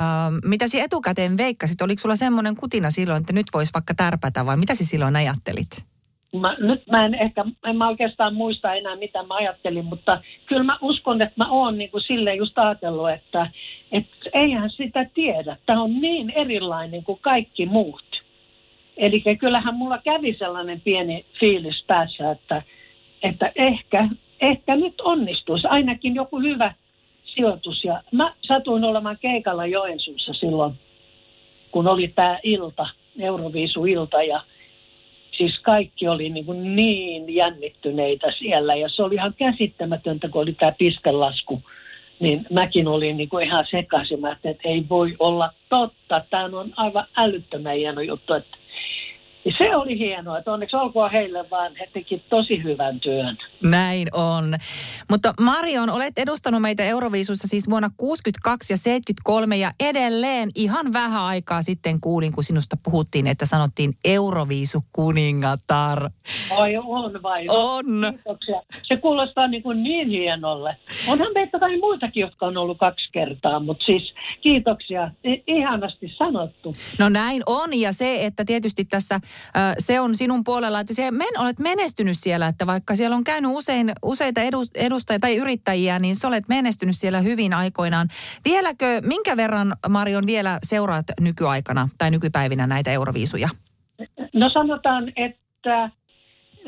mitä 0.46 0.68
sinä 0.68 0.84
etukäteen 0.84 1.38
veikkasit? 1.38 1.82
Oliko 1.82 2.00
sulla 2.00 2.16
semmoinen 2.16 2.56
kutina 2.56 2.92
silloin, 2.92 3.22
että 3.22 3.34
nyt 3.34 3.48
voisi 3.54 3.74
vaikka 3.74 3.94
tärpätä 3.94 4.46
vai 4.46 4.58
mitä 4.58 4.76
sinä 4.76 4.88
silloin 4.90 5.16
ajattelit? 5.16 5.91
Mä, 6.40 6.56
nyt 6.60 6.88
mä 6.88 7.06
en 7.06 7.16
ehkä, 7.16 7.46
en 7.66 7.78
mä 7.78 7.88
oikeastaan 7.88 8.36
muista 8.36 8.74
enää 8.74 8.96
mitä 8.96 9.24
mä 9.24 9.36
ajattelin, 9.36 9.86
mutta 9.86 10.22
kyllä 10.46 10.64
mä 10.64 10.78
uskon, 10.82 11.22
että 11.22 11.34
mä 11.38 11.50
oon 11.50 11.78
niin 11.78 11.92
kuin 11.92 12.02
silleen 12.02 12.38
just 12.38 12.60
ajatellut, 12.60 13.10
että, 13.10 13.52
että 13.92 14.16
eihän 14.34 14.70
sitä 14.70 15.06
tiedä. 15.14 15.58
Tämä 15.66 15.82
on 15.82 16.02
niin 16.02 16.30
erilainen 16.30 17.04
kuin 17.04 17.20
kaikki 17.22 17.66
muut. 17.66 18.24
Eli 18.98 19.24
kyllähän 19.40 19.76
mulla 19.76 19.98
kävi 19.98 20.36
sellainen 20.40 20.82
pieni 20.82 21.26
fiilis 21.40 21.84
päässä, 21.88 22.32
että, 22.32 22.62
että 23.24 23.52
ehkä, 23.56 24.10
ehkä 24.42 24.76
nyt 24.76 25.02
onnistuisi 25.02 25.68
ainakin 25.68 26.16
joku 26.16 26.40
hyvä 26.40 26.74
sijoitus. 27.26 27.84
Ja 27.84 28.04
mä 28.12 28.34
satuin 28.42 28.84
olemaan 28.84 29.18
keikalla 29.22 29.66
Joensuussa 29.66 30.34
silloin, 30.34 30.74
kun 31.72 31.88
oli 31.88 32.08
tämä 32.08 32.40
ilta, 32.44 32.90
Euroviisu-ilta 33.20 34.24
ja 34.24 34.42
siis 35.32 35.60
kaikki 35.60 36.08
oli 36.08 36.30
niin, 36.30 36.46
kuin 36.46 36.76
niin 36.76 37.36
jännittyneitä 37.36 38.32
siellä 38.40 38.76
ja 38.76 38.90
se 38.90 39.04
oli 39.04 39.16
ihan 39.16 39.34
käsittämätöntä, 39.34 40.30
kun 40.30 40.42
oli 40.42 40.54
tämä 40.54 40.72
piskelasku. 40.78 41.62
Niin 42.20 42.46
mäkin 42.52 42.88
olin 42.88 43.18
niin 43.18 43.30
kuin 43.30 43.46
ihan 43.46 43.66
sekaisin, 43.72 44.20
että 44.44 44.70
ei 44.70 44.86
voi 44.90 45.16
olla 45.20 45.50
totta. 45.70 46.24
Tämä 46.30 46.46
on 46.60 46.74
aivan 46.78 47.08
älyttömän 47.18 47.76
hieno 47.76 48.02
juttu. 48.02 48.34
Että 48.34 48.58
ja 49.46 49.52
se 49.58 49.76
oli 49.76 50.00
hienoa, 50.00 50.38
että 50.38 50.52
onneksi 50.52 50.76
olkoon 50.76 51.12
heille 51.12 51.50
vaan, 51.52 51.76
he 51.76 51.90
teki 51.94 52.24
tosi 52.30 52.64
hyvän 52.64 53.00
työn. 53.00 53.38
Näin 53.64 54.08
on. 54.14 54.56
Mutta 55.10 55.34
Marion, 55.40 55.90
olet 55.90 56.18
edustanut 56.18 56.62
meitä 56.62 56.84
Euroviisussa 56.84 57.48
siis 57.48 57.70
vuonna 57.70 57.90
62 57.98 58.74
ja 58.74 58.78
73 58.78 59.58
ja 59.58 59.72
edelleen 59.80 60.50
ihan 60.56 60.94
vähän 60.94 61.22
aikaa 61.22 61.62
sitten 61.62 62.02
kuulin, 62.02 62.32
kun 62.32 62.44
sinusta 62.44 62.78
puhuttiin, 62.84 63.28
että 63.28 63.46
sanottiin 63.46 63.94
Euroviisu 64.06 64.84
kuningatar. 64.92 66.10
Oi 66.58 66.78
on 66.78 67.24
vai? 67.24 67.46
On. 67.50 67.86
Kiitoksia. 67.86 68.62
Se 68.84 68.98
kuulostaa 68.98 69.48
niin, 69.48 69.64
kuin 69.64 69.84
niin 69.84 70.10
hienolle. 70.10 70.78
Onhan 71.08 71.34
meitä 71.34 71.60
kai 71.60 71.78
muitakin, 71.78 72.22
jotka 72.22 72.46
on 72.46 72.58
ollut 72.58 72.78
kaksi 72.78 73.10
kertaa, 73.12 73.60
mutta 73.60 73.86
siis 73.86 74.14
kiitoksia. 74.42 75.12
I- 75.26 75.44
ihanasti 75.48 76.14
sanottu. 76.18 76.74
No 77.00 77.10
näin 77.10 77.44
on 77.46 77.80
ja 77.80 77.94
se, 77.94 78.26
että 78.26 78.46
tietysti 78.46 78.86
tässä 78.86 79.20
se 79.80 80.00
on 80.00 80.16
sinun 80.16 80.44
puolella, 80.44 80.80
että 80.80 80.94
se 80.94 81.12
men, 81.12 81.40
olet 81.40 81.60
menestynyt 81.60 82.18
siellä, 82.18 82.48
että 82.48 82.68
vaikka 82.68 82.96
siellä 82.96 83.16
on 83.16 83.24
käynyt 83.24 83.52
usein, 83.54 83.92
useita 84.04 84.42
edu, 84.42 84.58
edustajia 84.76 85.20
tai 85.20 85.36
yrittäjiä, 85.36 86.00
niin 86.00 86.16
sä 86.16 86.28
olet 86.28 86.48
menestynyt 86.48 86.96
siellä 86.98 87.20
hyvin 87.20 87.54
aikoinaan. 87.54 88.08
Vieläkö, 88.46 89.02
minkä 89.04 89.38
verran 89.38 89.74
Marion 89.90 90.28
vielä 90.28 90.60
seuraat 90.64 91.06
nykyaikana 91.20 91.90
tai 91.98 92.12
nykypäivinä 92.12 92.68
näitä 92.68 92.92
euroviisuja? 92.92 93.50
No 94.34 94.50
sanotaan, 94.50 95.12
että 95.16 95.90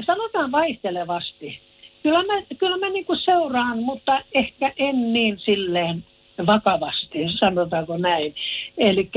sanotaan 0.05 0.51
vaihtelevasti. 0.51 1.61
Kyllä 2.03 2.23
mä, 2.23 2.41
kyllä 2.59 2.77
mä 2.77 2.89
niin 2.89 3.05
seuraan, 3.25 3.79
mutta 3.79 4.21
ehkä 4.33 4.73
en 4.77 5.13
niin 5.13 5.39
silleen 5.39 6.05
vakavasti, 6.45 7.17
sanotaanko 7.39 7.97
näin. 7.97 8.35
Eli 8.77 9.11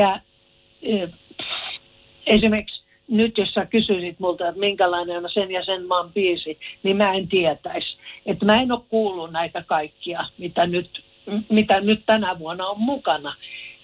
esimerkiksi 2.27 2.76
nyt 3.09 3.39
jos 3.39 3.55
sä 3.55 3.67
kysyisit 3.67 4.21
multa, 4.21 4.49
että 4.49 4.61
minkälainen 4.61 5.25
on 5.25 5.31
sen 5.31 5.51
ja 5.51 5.65
sen 5.65 5.87
maan 5.87 6.13
biisi, 6.13 6.59
niin 6.83 6.97
mä 6.97 7.13
en 7.15 7.29
tietäisi. 7.29 7.97
Että 8.27 8.45
mä 8.47 8.63
en 8.63 8.73
ole 8.73 8.81
kuullut 8.89 9.33
näitä 9.33 9.63
kaikkia, 9.67 10.25
mitä 10.39 10.67
nyt, 10.67 11.05
mitä 11.49 11.81
nyt 11.81 12.03
tänä 12.07 12.39
vuonna 12.39 12.67
on 12.67 12.81
mukana. 12.81 13.35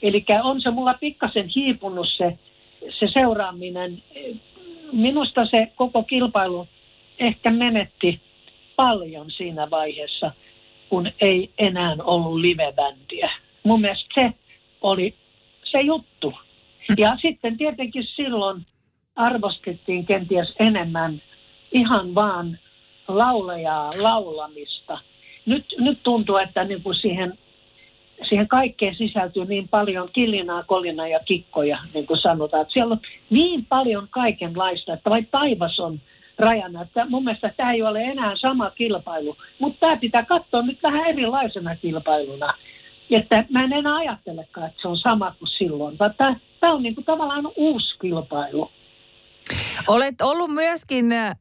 Eli 0.02 0.24
on 0.42 0.60
se 0.60 0.70
mulla 0.70 0.94
pikkasen 0.94 1.48
hiipunut 1.56 2.08
se, 2.16 2.38
se 2.98 3.08
seuraaminen. 3.12 4.02
Minusta 4.92 5.46
se 5.46 5.68
koko 5.76 6.02
kilpailu 6.02 6.68
ehkä 7.18 7.50
menetti 7.50 8.20
paljon 8.76 9.30
siinä 9.30 9.70
vaiheessa, 9.70 10.32
kun 10.88 11.10
ei 11.20 11.50
enää 11.58 11.96
ollut 12.04 12.40
livebändiä. 12.40 13.30
Mun 13.62 13.80
mielestä 13.80 14.14
se 14.14 14.32
oli 14.80 15.14
se 15.64 15.80
juttu. 15.80 16.34
Ja 16.98 17.16
sitten 17.22 17.56
tietenkin 17.56 18.04
silloin 18.04 18.66
arvostettiin 19.16 20.07
kenties 20.07 20.54
enemmän 20.59 21.23
ihan 21.73 22.14
vaan 22.14 22.59
laulajaa 23.09 23.90
laulamista. 24.02 24.99
Nyt, 25.47 25.75
nyt 25.78 25.99
tuntuu, 26.02 26.37
että 26.37 26.64
niin 26.64 26.83
kuin 26.83 26.95
siihen, 26.95 27.38
siihen 28.28 28.49
kaikkeen 28.49 28.95
sisältyy 28.95 29.45
niin 29.45 29.69
paljon 29.69 30.09
kilinaa, 30.12 30.62
kolinaa 30.62 31.09
ja 31.09 31.21
kikkoja, 31.25 31.78
niin 31.95 32.07
kuin 32.07 32.19
sanotaan. 32.19 32.62
Että 32.62 32.73
siellä 32.73 32.92
on 32.92 33.00
niin 33.31 33.66
paljon 33.66 34.09
kaikenlaista, 34.11 34.92
että 34.92 35.11
vai 35.11 35.23
taivas 35.31 35.81
on 35.81 36.00
rajana. 36.38 36.83
Että 36.83 37.07
mun 37.09 37.25
mielestä 37.25 37.52
tämä 37.57 37.73
ei 37.73 37.83
ole 37.83 38.02
enää 38.02 38.37
sama 38.37 38.71
kilpailu, 38.71 39.37
mutta 39.59 39.81
tämä 39.81 39.97
pitää 39.97 40.25
katsoa 40.25 40.62
nyt 40.62 40.83
vähän 40.83 41.07
erilaisena 41.07 41.76
kilpailuna. 41.76 42.54
Että 43.11 43.45
mä 43.50 43.64
en 43.64 43.73
enää 43.73 43.97
ajattelekaan, 43.97 44.66
että 44.66 44.83
se 44.83 44.88
on 44.88 44.97
sama 44.97 45.35
kuin 45.38 45.49
silloin, 45.49 45.99
vaan 45.99 46.14
tämä, 46.16 46.37
tämä 46.61 46.73
on 46.73 46.83
niin 46.83 46.95
kuin 46.95 47.04
tavallaan 47.04 47.49
uusi 47.57 47.99
kilpailu. 48.00 48.71
Olet 49.86 50.20
ollut 50.20 50.50
myöskin 50.50 51.12
äh, 51.12 51.36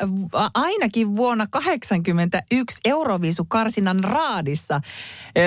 ainakin 0.54 1.16
vuonna 1.16 1.48
1981 1.52 2.80
Euroviisukarsinan 2.86 4.04
raadissa. 4.04 4.76
Äh, 4.76 4.82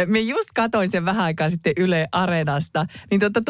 Me 0.07 0.21
just 0.21 0.49
katoin 0.55 0.91
sen 0.91 1.05
vähän 1.05 1.25
aikaa 1.25 1.49
sitten 1.49 1.73
Yle 1.77 2.09
Areenasta. 2.13 2.87
Niin 3.11 3.21
tota, 3.21 3.41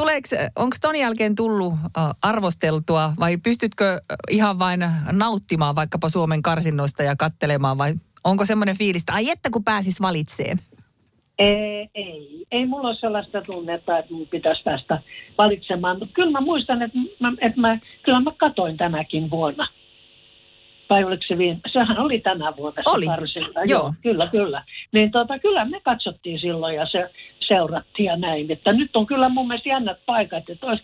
onko 0.56 0.76
ton 0.80 0.96
jälkeen 0.96 1.34
tullut 1.34 1.74
äh, 1.74 2.10
arvosteltua 2.22 3.12
vai 3.18 3.36
pystytkö 3.36 4.00
ihan 4.30 4.58
vain 4.58 4.84
nauttimaan 5.12 5.74
vaikkapa 5.74 6.08
Suomen 6.08 6.42
karsinnoista 6.42 7.02
ja 7.02 7.16
kattelemaan 7.16 7.78
vai 7.78 7.94
onko 8.24 8.44
semmoinen 8.44 8.78
fiilis, 8.78 9.02
että 9.02 9.12
ai 9.12 9.30
että 9.30 9.50
kun 9.50 9.64
pääsis 9.64 10.00
valitseen? 10.00 10.60
Ei, 11.38 11.88
ei, 11.94 12.46
ei 12.50 12.66
mulla 12.66 12.88
ole 12.88 12.96
sellaista 12.96 13.42
tunnetta, 13.42 13.98
että 13.98 14.14
mun 14.14 14.26
pitäisi 14.26 14.62
päästä 14.62 15.02
valitsemaan. 15.38 15.98
Mutta 15.98 16.14
kyllä 16.14 16.30
mä 16.30 16.40
muistan, 16.40 16.82
että 16.82 16.98
mä, 17.20 17.32
että 17.40 17.60
mä, 17.60 17.78
kyllä 18.02 18.20
mä 18.20 18.32
katoin 18.36 18.76
tänäkin 18.76 19.30
vuonna. 19.30 19.68
Vai 20.90 21.04
oliko 21.04 21.22
se 21.28 21.38
viime? 21.38 21.60
Sehän 21.72 21.98
oli 21.98 22.20
tänä 22.20 22.52
vuonna 22.56 22.82
oli. 22.86 23.04
Joo. 23.66 23.78
Joo. 23.80 23.94
Kyllä, 24.02 24.26
kyllä. 24.26 24.64
Niin 24.92 25.10
tota, 25.10 25.38
kyllä 25.38 25.64
me 25.64 25.80
katsottiin 25.80 26.38
silloin 26.40 26.76
ja 26.76 26.86
se 26.86 27.10
seurattiin 27.48 28.06
ja 28.06 28.16
näin. 28.16 28.52
Että 28.52 28.72
nyt 28.72 28.96
on 28.96 29.06
kyllä 29.06 29.28
mun 29.28 29.48
mielestä 29.48 29.68
jännät 29.68 29.98
paikat, 30.06 30.50
että 30.50 30.66
olis, 30.66 30.80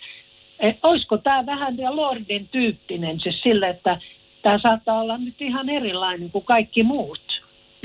et, 0.61 0.79
olisiko 0.83 1.19
tämä 1.19 1.47
vähän 1.47 1.79
ja 1.79 1.97
Lordin 1.97 2.49
tyyppinen, 2.49 3.21
siis 3.21 3.43
sille, 3.43 3.69
että 3.69 3.99
tämä 4.43 4.59
saattaa 4.59 5.01
olla 5.01 5.19
nyt 5.19 5.43
ihan 5.43 5.69
erilainen 5.69 6.31
kuin 6.31 6.45
kaikki 6.45 6.83
muut. 6.83 7.30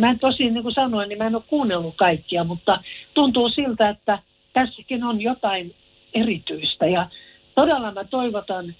Mä 0.01 0.09
en 0.09 0.19
tosi, 0.19 0.49
niin 0.49 0.63
kuin 0.63 0.73
sanoin, 0.73 1.09
niin 1.09 1.17
mä 1.17 1.27
en 1.27 1.35
ole 1.35 1.43
kuunnellut 1.47 1.95
kaikkia, 1.97 2.43
mutta 2.43 2.79
tuntuu 3.13 3.49
siltä, 3.49 3.89
että 3.89 4.19
tässäkin 4.53 5.03
on 5.03 5.21
jotain 5.21 5.75
erityistä. 6.13 6.85
Ja 6.85 7.09
todella 7.55 7.91
mä 7.91 8.03
toivotan 8.03 8.75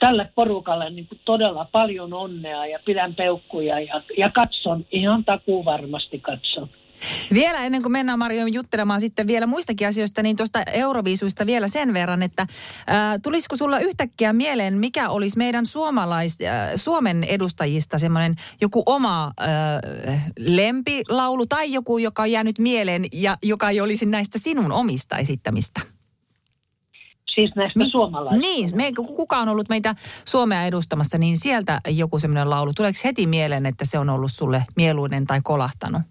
tälle 0.00 0.28
porukalle 0.34 0.90
niin 0.90 1.06
kuin 1.08 1.20
todella 1.24 1.66
paljon 1.72 2.12
onnea 2.12 2.66
ja 2.66 2.78
pidän 2.84 3.14
peukkuja 3.14 3.80
ja, 3.80 4.02
ja 4.18 4.30
katson, 4.30 4.84
ihan 4.92 5.24
takuu 5.24 5.64
varmasti 5.64 6.18
katson. 6.18 6.68
Vielä 7.32 7.64
ennen 7.64 7.82
kuin 7.82 7.92
mennään 7.92 8.18
Marjo 8.18 8.46
juttelemaan 8.46 9.00
sitten 9.00 9.26
vielä 9.26 9.46
muistakin 9.46 9.88
asioista, 9.88 10.22
niin 10.22 10.36
tuosta 10.36 10.62
Euroviisuista 10.62 11.46
vielä 11.46 11.68
sen 11.68 11.94
verran, 11.94 12.22
että 12.22 12.46
ää, 12.86 13.18
tulisiko 13.18 13.56
sulla 13.56 13.78
yhtäkkiä 13.78 14.32
mieleen, 14.32 14.78
mikä 14.78 15.08
olisi 15.08 15.38
meidän 15.38 15.66
suomalais, 15.66 16.38
ää, 16.40 16.76
Suomen 16.76 17.24
edustajista 17.24 17.98
semmoinen 17.98 18.34
joku 18.60 18.82
oma 18.86 19.32
ää, 19.38 19.80
lempilaulu 20.38 21.46
tai 21.46 21.72
joku, 21.72 21.98
joka 21.98 22.22
on 22.22 22.30
jäänyt 22.30 22.58
mieleen 22.58 23.04
ja 23.12 23.36
joka 23.42 23.70
ei 23.70 23.80
olisi 23.80 24.06
näistä 24.06 24.38
sinun 24.38 24.72
omista 24.72 25.18
esittämistä? 25.18 25.80
Siis 27.34 27.50
näistä 27.56 27.78
Mi- 27.78 27.90
suomalaisista? 27.90 28.48
Niin, 28.48 28.70
me, 28.74 28.92
kuka 28.92 29.38
on 29.38 29.48
ollut 29.48 29.68
meitä 29.68 29.94
Suomea 30.24 30.64
edustamassa, 30.64 31.18
niin 31.18 31.36
sieltä 31.36 31.80
joku 31.88 32.18
semmoinen 32.18 32.50
laulu. 32.50 32.72
Tuleeko 32.74 32.98
heti 33.04 33.26
mieleen, 33.26 33.66
että 33.66 33.84
se 33.84 33.98
on 33.98 34.10
ollut 34.10 34.32
sulle 34.32 34.64
mieluinen 34.76 35.24
tai 35.24 35.40
kolahtanut? 35.44 36.02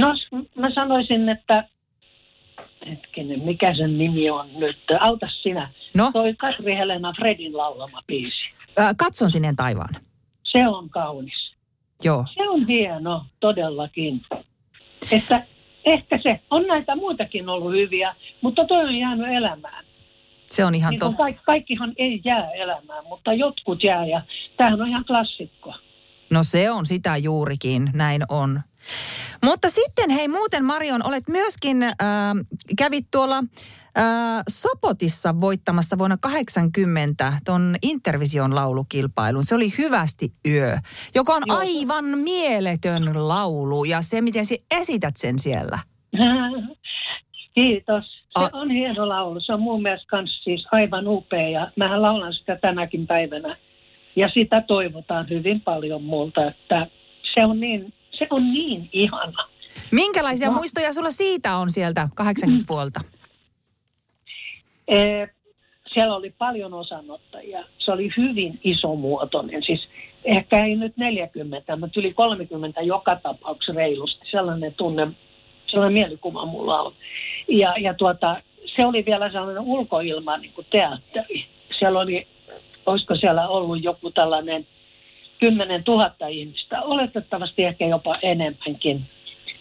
No 0.00 0.14
mä 0.54 0.70
sanoisin, 0.74 1.28
että 1.28 1.68
hetkinen, 2.86 3.40
mikä 3.40 3.74
sen 3.76 3.98
nimi 3.98 4.30
on 4.30 4.48
nyt? 4.54 4.78
Auta 5.00 5.26
sinä. 5.42 5.70
No? 5.94 6.10
Toi 6.12 6.34
Katri 6.34 6.76
Helena 6.76 7.12
Fredin 7.12 7.56
laulama 7.56 8.02
biisi. 8.06 8.36
Ää, 8.76 8.94
katson 8.98 9.30
sinne 9.30 9.52
taivaan. 9.56 9.94
Se 10.42 10.68
on 10.68 10.90
kaunis. 10.90 11.54
Joo. 12.04 12.24
Se 12.34 12.48
on 12.48 12.66
hieno, 12.66 13.24
todellakin. 13.40 14.22
Että 15.12 15.46
ehkä 15.84 16.18
se, 16.22 16.40
on 16.50 16.66
näitä 16.66 16.96
muitakin 16.96 17.48
ollut 17.48 17.72
hyviä, 17.72 18.14
mutta 18.40 18.64
toi 18.64 18.84
on 18.84 18.94
jäänyt 18.94 19.36
elämään. 19.36 19.84
Se 20.46 20.64
on 20.64 20.74
ihan 20.74 20.90
niin 20.90 20.98
totta. 20.98 21.16
Kaikki, 21.16 21.42
kaikkihan 21.44 21.92
ei 21.96 22.20
jää 22.24 22.50
elämään, 22.50 23.04
mutta 23.08 23.32
jotkut 23.32 23.84
jää 23.84 24.06
ja 24.06 24.22
tämähän 24.56 24.80
on 24.80 24.88
ihan 24.88 25.04
klassikko. 25.04 25.74
No 26.30 26.44
se 26.44 26.70
on 26.70 26.86
sitä 26.86 27.16
juurikin, 27.16 27.90
näin 27.94 28.22
on. 28.28 28.60
Mutta 29.44 29.70
sitten 29.70 30.10
hei 30.10 30.28
muuten 30.28 30.64
Marion, 30.64 31.06
olet 31.06 31.28
myöskin, 31.28 31.82
äh, 31.82 31.92
kävit 32.78 33.06
tuolla 33.10 33.36
äh, 33.38 34.42
Sopotissa 34.48 35.40
voittamassa 35.40 35.98
vuonna 35.98 36.16
80 36.20 37.32
ton 37.44 37.76
Intervision 37.82 38.54
laulukilpailun. 38.54 39.44
Se 39.44 39.54
oli 39.54 39.68
Hyvästi 39.78 40.28
yö, 40.48 40.76
joka 41.14 41.32
on 41.32 41.42
Joo. 41.46 41.58
aivan 41.58 42.04
mieletön 42.04 43.28
laulu 43.28 43.84
ja 43.84 44.02
se 44.02 44.20
miten 44.20 44.46
sä 44.46 44.54
esität 44.70 45.16
sen 45.16 45.38
siellä. 45.38 45.78
Kiitos. 47.54 48.04
Se 48.38 48.44
A- 48.44 48.50
on 48.52 48.70
hieno 48.70 49.08
laulu. 49.08 49.40
Se 49.40 49.52
on 49.52 49.60
mun 49.60 49.82
mielestä 49.82 50.06
kans 50.08 50.40
siis 50.44 50.66
aivan 50.72 51.08
upea 51.08 51.48
ja 51.48 51.70
mähän 51.76 52.02
laulan 52.02 52.34
sitä 52.34 52.56
tänäkin 52.56 53.06
päivänä. 53.06 53.56
Ja 54.16 54.28
sitä 54.28 54.60
toivotaan 54.60 55.30
hyvin 55.30 55.60
paljon 55.60 56.02
multa, 56.02 56.48
että 56.48 56.86
se 57.34 57.44
on 57.44 57.60
niin, 57.60 57.92
se 58.18 58.26
on 58.30 58.52
niin 58.52 58.88
ihana. 58.92 59.48
Minkälaisia 59.92 60.48
No. 60.48 60.54
muistoja 60.54 60.92
sulla 60.92 61.10
siitä 61.10 61.56
on 61.56 61.70
sieltä 61.70 62.08
80 62.14 62.64
vuolta? 62.68 63.00
Ee, 64.88 65.28
siellä 65.86 66.16
oli 66.16 66.30
paljon 66.38 66.74
osanottajia. 66.74 67.64
Se 67.78 67.92
oli 67.92 68.10
hyvin 68.16 68.60
isomuotoinen. 68.64 69.62
Siis 69.62 69.88
ehkä 70.24 70.64
ei 70.64 70.76
nyt 70.76 70.96
40, 70.96 71.76
mutta 71.76 72.00
yli 72.00 72.12
30 72.14 72.80
joka 72.82 73.16
tapauksessa 73.16 73.72
reilusti. 73.72 74.26
Sellainen 74.30 74.74
tunne, 74.74 75.08
sellainen 75.66 75.92
mielikuva 75.92 76.46
mulla 76.46 76.80
on. 76.82 76.92
Ja, 77.48 77.74
ja 77.78 77.94
tuota, 77.94 78.42
se 78.76 78.84
oli 78.84 79.04
vielä 79.04 79.32
sellainen 79.32 79.62
ulkoilma 79.62 80.36
niin 80.36 80.52
kuin 80.52 80.66
teatteri. 80.70 81.46
Siellä 81.78 82.00
oli, 82.00 82.26
olisiko 82.86 83.16
siellä 83.16 83.48
ollut 83.48 83.82
joku 83.84 84.10
tällainen 84.10 84.66
10 85.44 85.82
000 85.86 86.28
ihmistä, 86.28 86.82
oletettavasti 86.82 87.64
ehkä 87.64 87.86
jopa 87.86 88.18
enemmänkin. 88.22 89.02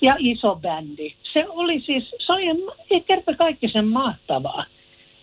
Ja 0.01 0.15
iso 0.19 0.55
bändi. 0.55 1.15
Se 1.33 1.45
oli 1.49 1.81
siis, 1.81 2.03
se 2.25 2.33
oli 2.33 2.43
ei 2.89 3.01
kerta 3.01 3.35
kaikki 3.35 3.69
sen 3.69 3.87
mahtavaa. 3.87 4.65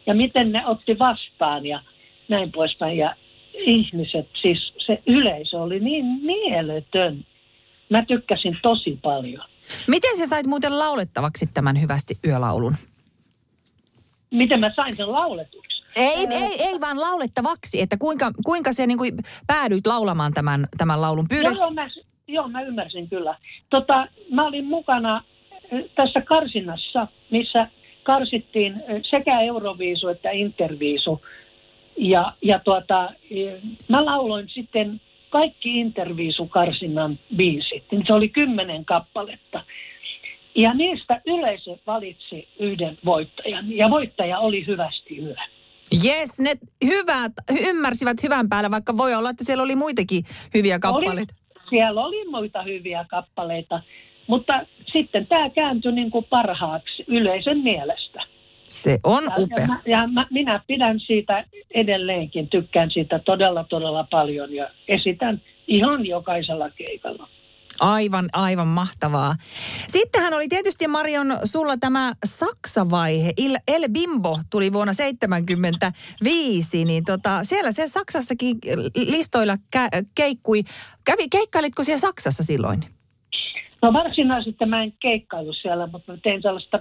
Ja 0.06 0.14
miten 0.14 0.52
ne 0.52 0.66
otti 0.66 0.98
vastaan 0.98 1.66
ja 1.66 1.82
näin 2.28 2.52
poispäin. 2.52 2.98
Ja 2.98 3.16
ihmiset, 3.54 4.28
siis 4.42 4.72
se 4.86 5.02
yleisö 5.06 5.58
oli 5.58 5.80
niin 5.80 6.04
mieletön. 6.04 7.24
Mä 7.90 8.04
tykkäsin 8.04 8.58
tosi 8.62 8.98
paljon. 9.02 9.44
Miten 9.86 10.16
sä 10.16 10.26
sait 10.26 10.46
muuten 10.46 10.78
laulettavaksi 10.78 11.46
tämän 11.54 11.80
Hyvästi 11.80 12.14
yölaulun? 12.26 12.74
Miten 14.30 14.60
mä 14.60 14.72
sain 14.76 14.96
sen 14.96 15.12
lauletuksi? 15.12 15.69
Ei, 15.96 16.26
ei, 16.30 16.62
ei 16.62 16.80
vaan 16.80 17.00
laulettavaksi, 17.00 17.80
että 17.80 17.96
kuinka, 17.96 18.30
kuinka 18.44 18.72
se 18.72 18.86
niin 18.86 18.98
kuin 18.98 19.12
päädyit 19.46 19.86
laulamaan 19.86 20.32
tämän, 20.34 20.66
tämän 20.78 21.00
laulun? 21.00 21.28
Pyydät... 21.28 21.54
Joo, 21.54 21.64
joo, 21.64 21.70
mä, 21.70 21.88
joo, 22.28 22.48
mä 22.48 22.62
ymmärsin 22.62 23.08
kyllä. 23.08 23.36
Tota, 23.70 24.08
mä 24.30 24.46
olin 24.46 24.64
mukana 24.64 25.24
tässä 25.94 26.20
karsinnassa, 26.20 27.08
missä 27.30 27.68
karsittiin 28.02 28.82
sekä 29.10 29.40
Euroviisu 29.40 30.08
että 30.08 30.30
Interviisu. 30.30 31.20
Ja, 31.96 32.32
ja 32.42 32.58
tuota, 32.58 33.12
mä 33.88 34.04
lauloin 34.04 34.48
sitten 34.48 35.00
kaikki 35.30 35.80
Interviisu-karsinnan 35.80 37.18
biisit. 37.36 37.84
Niin 37.90 38.04
Se 38.06 38.12
oli 38.12 38.28
kymmenen 38.28 38.84
kappaletta. 38.84 39.64
Ja 40.54 40.74
niistä 40.74 41.20
yleisö 41.26 41.76
valitsi 41.86 42.48
yhden 42.58 42.98
voittajan. 43.04 43.76
Ja 43.76 43.90
voittaja 43.90 44.38
oli 44.38 44.66
hyvästi 44.66 45.18
yö. 45.18 45.34
Yes, 46.04 46.38
ne 46.38 46.54
hyvät, 46.84 47.32
ymmärsivät 47.68 48.22
hyvän 48.22 48.48
päällä, 48.48 48.70
vaikka 48.70 48.96
voi 48.96 49.14
olla, 49.14 49.30
että 49.30 49.44
siellä 49.44 49.62
oli 49.62 49.76
muitakin 49.76 50.24
hyviä 50.54 50.78
kappaleita. 50.78 51.34
Oli, 51.34 51.64
siellä 51.70 52.04
oli 52.04 52.28
muita 52.30 52.62
hyviä 52.62 53.04
kappaleita, 53.08 53.82
mutta 54.26 54.66
sitten 54.92 55.26
tämä 55.26 55.50
kääntyi 55.50 55.92
niin 55.92 56.10
kuin 56.10 56.24
parhaaksi 56.30 57.04
yleisön 57.08 57.58
mielestä. 57.58 58.20
Se 58.68 58.98
on 59.04 59.24
Ja, 59.24 59.34
upea. 59.38 59.58
ja, 59.60 59.66
mä, 59.66 59.80
ja 59.86 60.06
mä, 60.06 60.26
minä 60.30 60.60
pidän 60.66 61.00
siitä 61.00 61.44
edelleenkin, 61.70 62.48
tykkään 62.48 62.90
siitä 62.90 63.18
todella 63.18 63.64
todella 63.64 64.06
paljon 64.10 64.54
ja 64.54 64.70
esitän 64.88 65.40
ihan 65.66 66.06
jokaisella 66.06 66.70
keikalla. 66.70 67.28
Aivan, 67.80 68.28
aivan 68.32 68.68
mahtavaa. 68.68 69.34
Sittenhän 69.88 70.34
oli 70.34 70.48
tietysti 70.48 70.88
Marion 70.88 71.38
sulla 71.44 71.76
tämä 71.76 72.12
Saksa-vaihe. 72.24 73.32
El 73.68 73.88
Bimbo 73.92 74.38
tuli 74.50 74.72
vuonna 74.72 74.92
75, 74.92 76.84
niin 76.84 77.04
tota, 77.04 77.44
siellä 77.44 77.72
se 77.72 77.86
Saksassakin 77.86 78.56
listoilla 78.94 79.54
kä- 79.54 80.04
keikkui. 80.14 80.62
Kävi, 81.04 81.28
keikkailitko 81.28 81.84
siellä 81.84 82.00
Saksassa 82.00 82.42
silloin? 82.42 82.80
No 83.82 83.92
varsinaisesti 83.92 84.66
mä 84.66 84.82
en 84.82 84.92
keikkailu 85.00 85.52
siellä, 85.52 85.86
mutta 85.86 86.12
mä 86.12 86.18
tein 86.22 86.42
sellaista 86.42 86.78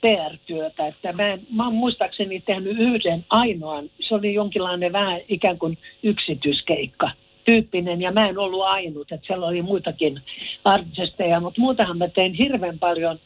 PR-työtä, 0.00 0.86
että 0.86 1.12
mä, 1.12 1.28
en, 1.28 1.46
mä 1.50 1.64
oon 1.64 1.74
muistaakseni 1.74 2.40
tehnyt 2.40 2.76
yhden 2.78 3.24
ainoan, 3.30 3.90
se 4.08 4.14
oli 4.14 4.34
jonkinlainen 4.34 4.92
vähän 4.92 5.20
ikään 5.28 5.58
kuin 5.58 5.78
yksityiskeikka 6.02 7.10
tyyppinen 7.44 8.00
ja 8.00 8.12
mä 8.12 8.28
en 8.28 8.38
ollut 8.38 8.62
ainut, 8.62 9.12
että 9.12 9.26
siellä 9.26 9.46
oli 9.46 9.62
muitakin 9.62 10.20
artisteja, 10.64 11.40
mutta 11.40 11.60
muutahan 11.60 11.98
mä 11.98 12.08
tein 12.08 12.34
hirveän 12.34 12.78
paljon. 12.78 13.18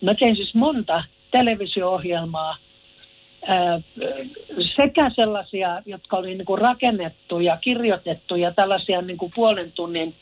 Mä 0.00 0.14
tein 0.14 0.36
siis 0.36 0.54
monta 0.54 1.04
televisio-ohjelmaa, 1.30 2.56
sekä 4.76 5.10
sellaisia, 5.14 5.82
jotka 5.86 6.16
oli 6.16 6.34
niin 6.34 6.44
kuin 6.44 6.60
rakennettu 6.60 7.40
ja 7.40 7.56
kirjoitettu 7.56 8.36
ja 8.36 8.52
tällaisia 8.52 9.02
niin 9.02 9.18
kuin 9.18 9.32
puolen 9.34 9.72
tunnin 9.72 10.14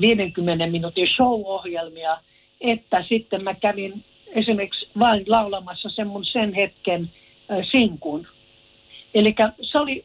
50 0.00 0.66
minuutin 0.66 1.08
show-ohjelmia, 1.08 2.18
että 2.60 3.04
sitten 3.08 3.44
mä 3.44 3.54
kävin 3.54 4.04
esimerkiksi 4.26 4.88
vain 4.98 5.24
laulamassa 5.26 5.88
sen 5.88 6.06
mun 6.06 6.24
sen 6.24 6.54
hetken 6.54 7.10
sinkun. 7.70 8.26
Eli 9.14 9.34
se 9.62 9.78
oli 9.78 10.04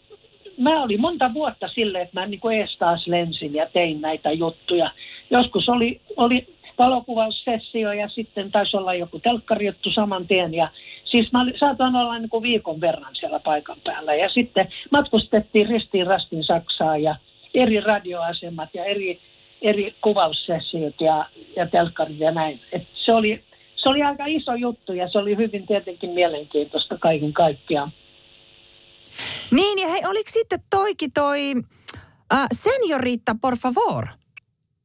mä 0.57 0.83
olin 0.83 1.01
monta 1.01 1.33
vuotta 1.33 1.67
sille, 1.67 2.01
että 2.01 2.19
mä 2.19 2.25
niin 2.25 2.39
kuin 2.39 2.57
ees 2.57 2.77
taas 2.77 3.07
lensin 3.07 3.53
ja 3.53 3.67
tein 3.73 4.01
näitä 4.01 4.31
juttuja. 4.31 4.91
Joskus 5.29 5.69
oli, 5.69 6.01
oli 6.17 6.47
valokuvaussessio 6.77 7.91
ja 7.91 8.09
sitten 8.09 8.51
taisi 8.51 8.77
olla 8.77 8.93
joku 8.93 9.19
telkkarijuttu 9.19 9.91
saman 9.91 10.27
tien. 10.27 10.53
Ja 10.53 10.69
siis 11.05 11.31
mä 11.31 11.45
saatoin 11.59 11.95
olla 11.95 12.19
niin 12.19 12.29
kuin 12.29 12.43
viikon 12.43 12.81
verran 12.81 13.15
siellä 13.15 13.39
paikan 13.39 13.77
päällä. 13.83 14.15
Ja 14.15 14.29
sitten 14.29 14.67
matkustettiin 14.91 15.69
ristiin 15.69 16.07
rastin 16.07 16.43
Saksaa 16.43 16.97
ja 16.97 17.15
eri 17.53 17.79
radioasemat 17.79 18.69
ja 18.73 18.85
eri, 18.85 19.19
eri 19.61 19.95
kuvaussessiot 20.01 21.01
ja, 21.01 21.25
ja 21.55 21.67
telkkarit 21.67 22.19
ja 22.19 22.31
näin. 22.31 22.59
Et 22.71 22.83
se, 22.93 23.13
oli, 23.13 23.41
se 23.75 23.89
oli 23.89 24.01
aika 24.01 24.25
iso 24.25 24.53
juttu 24.55 24.93
ja 24.93 25.09
se 25.09 25.17
oli 25.17 25.37
hyvin 25.37 25.67
tietenkin 25.67 26.09
mielenkiintoista 26.09 26.97
kaiken 26.97 27.33
kaikkiaan. 27.33 27.91
Niin, 29.51 29.79
ja 29.79 29.87
hei, 29.87 30.01
oliko 30.09 30.29
sitten 30.29 30.59
toikin 30.69 31.11
toi 31.13 31.53
uh, 32.33 32.47
Seniorita 32.53 33.35
por 33.41 33.57
favor? 33.57 34.07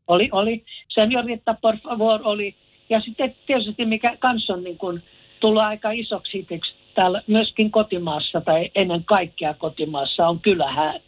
Oli, 0.07 0.29
oli. 0.33 0.65
Seniorita 0.89 1.55
por 1.63 1.77
favor 1.77 2.21
oli. 2.25 2.55
Ja 2.91 3.01
sitten 3.01 3.37
tietysti 3.47 3.85
mikä 3.85 4.17
kanssa 4.17 4.53
on 4.53 4.65
niin 4.65 4.79
kuin 4.79 5.03
tullut 5.41 5.63
aika 5.63 5.91
isoksi 5.91 6.39
itseksi 6.39 6.75
täällä 6.95 7.23
myöskin 7.27 7.71
kotimaassa 7.71 8.41
tai 8.41 8.71
ennen 8.75 9.05
kaikkea 9.05 9.55
kotimaassa 9.55 10.29
on 10.29 10.41
kylähäät. 10.41 11.03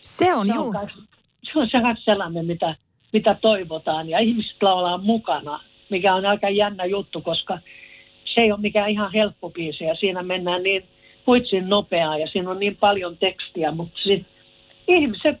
Se 0.00 0.34
on, 0.34 0.46
se 0.46 0.58
on 0.58 0.88
Se 1.52 1.58
on 1.58 1.68
se 1.70 1.78
sellainen, 2.04 2.46
mitä, 2.46 2.76
mitä 3.12 3.34
toivotaan 3.40 4.08
ja 4.08 4.18
ihmiset 4.18 4.62
laulaa 4.62 4.98
mukana, 4.98 5.60
mikä 5.90 6.14
on 6.14 6.26
aika 6.26 6.50
jännä 6.50 6.84
juttu, 6.84 7.20
koska 7.20 7.58
se 8.24 8.40
ei 8.40 8.52
ole 8.52 8.60
mikään 8.60 8.90
ihan 8.90 9.12
helppo 9.12 9.50
biisi 9.50 9.84
ja 9.84 9.94
siinä 9.94 10.22
mennään 10.22 10.62
niin– 10.62 10.88
huitsin 11.28 11.68
nopeaa 11.68 12.18
ja 12.18 12.26
siinä 12.26 12.50
on 12.50 12.58
niin 12.58 12.76
paljon 12.76 13.16
tekstiä, 13.16 13.70
mutta 13.70 14.00
sit 14.02 14.26
ihmiset 14.88 15.36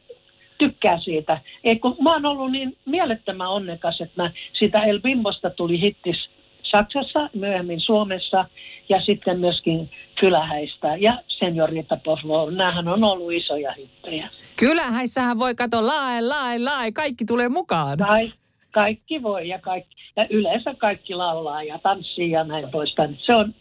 tykkää 0.58 1.00
siitä. 1.00 1.40
Ei, 1.64 1.78
kun 1.78 1.96
mä 2.00 2.12
oon 2.12 2.26
ollut 2.26 2.52
niin 2.52 2.76
mielettömän 2.84 3.48
onnekas, 3.48 4.00
että 4.00 4.22
mä 4.22 4.30
sitä 4.58 4.84
El 4.84 5.00
Bimbosta 5.00 5.50
tuli 5.50 5.80
hittis 5.80 6.30
Saksassa, 6.62 7.30
myöhemmin 7.34 7.80
Suomessa 7.80 8.44
ja 8.88 9.00
sitten 9.00 9.40
myöskin 9.40 9.90
Kylähäistä 10.20 10.96
ja 10.96 11.22
Seniorita 11.28 11.98
Porlo. 12.04 12.50
Nämähän 12.50 12.88
on 12.88 13.04
ollut 13.04 13.32
isoja 13.32 13.72
hittejä. 13.72 14.28
Kylähäissähän 14.56 15.38
voi 15.38 15.54
katsoa 15.54 15.86
lae, 15.86 16.20
lae, 16.20 16.58
lae, 16.58 16.92
kaikki 16.92 17.24
tulee 17.24 17.48
mukaan. 17.48 17.98
Kaik, 17.98 18.34
kaikki 18.70 19.22
voi 19.22 19.48
ja, 19.48 19.58
kaikki, 19.58 19.96
ja 20.16 20.26
yleensä 20.30 20.74
kaikki 20.74 21.14
laulaa 21.14 21.62
ja 21.62 21.78
tanssii 21.78 22.30
ja 22.30 22.44
näin 22.44 22.70
poispäin. 22.70 23.18
Se 23.20 23.34
on 23.34 23.54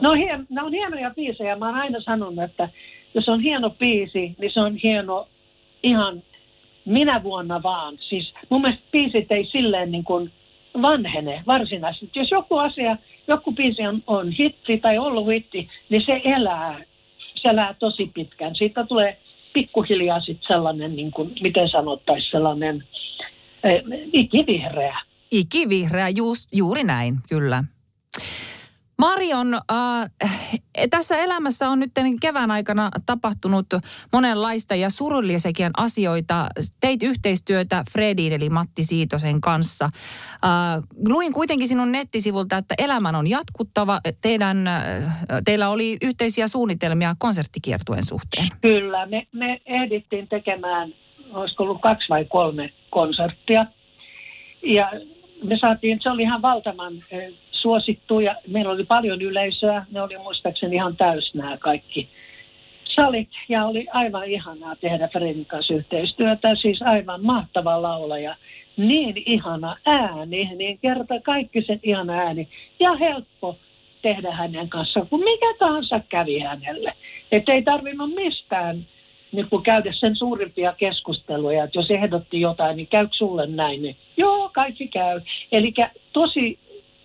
No, 0.00 0.12
hien, 0.12 0.46
ne 0.50 0.62
on 0.62 0.72
hienoja 0.72 1.10
biisejä. 1.10 1.56
Mä 1.56 1.66
oon 1.66 1.74
aina 1.74 2.00
sanonut, 2.00 2.44
että 2.44 2.68
jos 3.14 3.28
on 3.28 3.40
hieno 3.40 3.70
biisi, 3.70 4.34
niin 4.38 4.52
se 4.52 4.60
on 4.60 4.76
hieno 4.76 5.28
ihan 5.82 6.22
minä 6.84 7.22
vuonna 7.22 7.62
vaan. 7.62 7.98
Siis 8.08 8.34
mun 8.48 8.60
mielestä 8.60 8.84
biisit 8.92 9.32
ei 9.32 9.44
silleen 9.44 9.92
niin 9.92 10.04
kuin 10.04 10.32
vanhene 10.82 11.42
varsinaisesti. 11.46 12.18
Jos 12.18 12.30
joku 12.30 12.58
asia, 12.58 12.96
joku 13.28 13.52
biisi 13.52 13.86
on, 13.86 14.02
on 14.06 14.32
hitti 14.32 14.78
tai 14.78 14.98
ollut 14.98 15.26
hitti, 15.26 15.68
niin 15.88 16.02
se 16.06 16.20
elää, 16.24 16.80
se 17.34 17.48
elää 17.48 17.74
tosi 17.78 18.10
pitkään. 18.14 18.56
Siitä 18.56 18.86
tulee 18.86 19.18
pikkuhiljaa 19.52 20.20
sitten 20.20 20.48
sellainen, 20.48 20.96
niin 20.96 21.10
kuin, 21.10 21.32
miten 21.42 21.68
sanottaisiin, 21.68 22.30
sellainen 22.30 22.84
eh, 23.64 23.82
ikivihreä. 24.12 24.98
Ikivihreä, 25.30 26.08
just, 26.08 26.48
juuri 26.52 26.84
näin, 26.84 27.14
kyllä. 27.28 27.64
Marion, 29.00 29.54
äh, 29.54 30.10
tässä 30.90 31.18
elämässä 31.18 31.68
on 31.68 31.78
nyt 31.78 31.90
kevään 32.20 32.50
aikana 32.50 32.90
tapahtunut 33.06 33.66
monenlaista 34.12 34.74
ja 34.74 34.90
surullisiakin 34.90 35.70
asioita. 35.76 36.46
Teit 36.80 37.02
yhteistyötä 37.02 37.84
Fredin 37.92 38.32
eli 38.32 38.48
Matti 38.48 38.82
Siitosen 38.82 39.40
kanssa. 39.40 39.84
Äh, 39.84 40.82
luin 41.08 41.32
kuitenkin 41.32 41.68
sinun 41.68 41.92
nettisivulta, 41.92 42.56
että 42.56 42.74
elämän 42.78 43.14
on 43.14 43.30
jatkuttava. 43.30 44.00
Teidän, 44.22 44.66
äh, 44.66 44.84
teillä 45.44 45.68
oli 45.68 45.96
yhteisiä 46.02 46.48
suunnitelmia 46.48 47.14
konserttikiertuen 47.18 48.04
suhteen. 48.04 48.48
Kyllä, 48.62 49.06
me, 49.06 49.26
me 49.32 49.60
ehdittiin 49.66 50.28
tekemään, 50.28 50.94
olisiko 51.32 51.62
ollut 51.62 51.80
kaksi 51.80 52.08
vai 52.08 52.24
kolme 52.24 52.72
konserttia. 52.90 53.66
Ja 54.62 54.92
me 55.44 55.58
saatiin, 55.60 55.98
se 56.02 56.10
oli 56.10 56.22
ihan 56.22 56.42
valtavan 56.42 57.04
suosittu 57.60 58.20
ja 58.20 58.34
meillä 58.46 58.72
oli 58.72 58.84
paljon 58.84 59.22
yleisöä. 59.22 59.86
Ne 59.90 60.02
oli 60.02 60.18
muistaakseni 60.18 60.76
ihan 60.76 60.96
täys 60.96 61.34
nämä 61.34 61.56
kaikki 61.56 62.08
salit 62.84 63.28
ja 63.48 63.66
oli 63.66 63.86
aivan 63.92 64.24
ihanaa 64.24 64.76
tehdä 64.76 65.08
Fredin 65.08 65.46
kanssa 65.46 65.74
yhteistyötä. 65.74 66.54
Siis 66.54 66.82
aivan 66.82 67.24
mahtava 67.24 67.82
laulaja. 67.82 68.36
Niin 68.76 69.22
ihana 69.26 69.76
ääni, 69.86 70.50
niin 70.56 70.78
kerta 70.78 71.20
kaikki 71.20 71.62
sen 71.62 71.80
ihana 71.82 72.12
ääni 72.12 72.48
ja 72.80 72.94
helppo 72.94 73.56
tehdä 74.02 74.30
hänen 74.30 74.68
kanssaan, 74.68 75.06
kun 75.06 75.24
mikä 75.24 75.54
tahansa 75.58 76.00
kävi 76.08 76.38
hänelle. 76.38 76.92
Että 77.32 77.52
ei 77.52 77.62
tarvinnut 77.62 78.14
mistään 78.14 78.86
niin 79.32 79.50
kun 79.50 79.62
käydä 79.62 79.92
sen 79.92 80.16
suurimpia 80.16 80.74
keskusteluja, 80.78 81.64
että 81.64 81.78
jos 81.78 81.90
ehdotti 81.90 82.40
jotain, 82.40 82.76
niin 82.76 82.86
käykö 82.86 83.12
sulle 83.12 83.46
näin, 83.46 83.82
niin 83.82 83.96
joo, 84.16 84.50
kaikki 84.54 84.88
käy. 84.88 85.20
Eli 85.52 85.74
tosi 86.12 86.58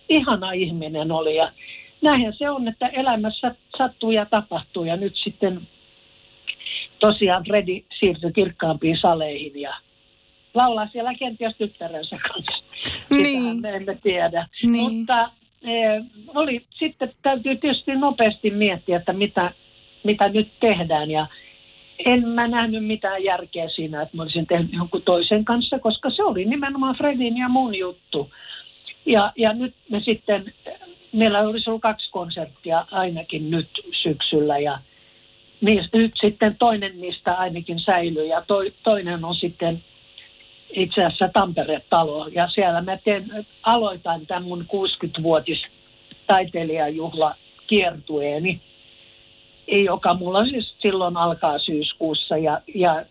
ihana 0.08 0.52
ihminen 0.52 1.12
oli 1.12 1.36
ja 1.36 1.52
näinhän 2.02 2.32
se 2.32 2.50
on, 2.50 2.68
että 2.68 2.88
elämässä 2.88 3.54
sattuu 3.78 4.10
ja 4.10 4.26
tapahtuu 4.26 4.84
ja 4.84 4.96
nyt 4.96 5.16
sitten 5.16 5.60
tosiaan 6.98 7.44
Fredi 7.44 7.84
siirtyi 7.98 8.32
kirkkaampiin 8.32 8.98
saleihin 9.00 9.60
ja 9.60 9.74
laulaa 10.54 10.88
siellä 10.92 11.14
kenties 11.14 11.56
tyttärensä 11.58 12.16
kanssa. 12.28 12.64
Niin. 13.10 13.60
me 13.60 13.76
emme 13.76 13.98
tiedä. 14.02 14.46
Niin. 14.62 14.92
Mutta 14.92 15.30
e, 15.62 15.70
oli, 16.34 16.66
sitten 16.70 17.12
täytyy 17.22 17.56
tietysti 17.56 17.94
nopeasti 17.94 18.50
miettiä, 18.50 18.96
että 18.96 19.12
mitä, 19.12 19.52
mitä 20.04 20.28
nyt 20.28 20.48
tehdään 20.60 21.10
ja 21.10 21.26
en 22.04 22.28
mä 22.28 22.48
nähnyt 22.48 22.86
mitään 22.86 23.24
järkeä 23.24 23.68
siinä, 23.68 24.02
että 24.02 24.16
mä 24.16 24.22
olisin 24.22 24.46
tehnyt 24.46 24.72
jonkun 24.72 25.02
toisen 25.02 25.44
kanssa, 25.44 25.78
koska 25.78 26.10
se 26.10 26.24
oli 26.24 26.44
nimenomaan 26.44 26.96
Fredin 26.96 27.36
ja 27.36 27.48
mun 27.48 27.74
juttu. 27.74 28.30
Ja, 29.06 29.32
ja 29.36 29.52
nyt 29.52 29.74
me 29.90 30.00
sitten, 30.00 30.52
meillä 31.12 31.40
olisi 31.40 31.70
ollut 31.70 31.82
kaksi 31.82 32.10
konserttia 32.10 32.86
ainakin 32.90 33.50
nyt 33.50 33.68
syksyllä 34.02 34.58
ja 34.58 34.78
niistä, 35.60 35.98
nyt 35.98 36.12
sitten 36.20 36.56
toinen 36.58 37.00
niistä 37.00 37.34
ainakin 37.34 37.80
säilyy 37.80 38.26
ja 38.26 38.42
to, 38.46 38.54
toinen 38.82 39.24
on 39.24 39.34
sitten 39.34 39.82
itse 40.70 41.04
asiassa 41.04 41.28
Tampere-talo. 41.28 42.28
Ja 42.28 42.48
siellä 42.48 42.82
mä 42.82 42.96
teen, 42.96 43.46
aloitan 43.62 44.26
tämän 44.26 44.44
mun 44.44 44.66
60-vuotis 44.72 45.62
taiteilijajuhla 46.26 47.34
kiertueeni, 47.66 48.60
joka 49.84 50.14
mulla 50.14 50.44
siis 50.44 50.74
silloin 50.78 51.16
alkaa 51.16 51.58
syyskuussa 51.58 52.36
ja, 52.36 52.60
ja 52.74 53.04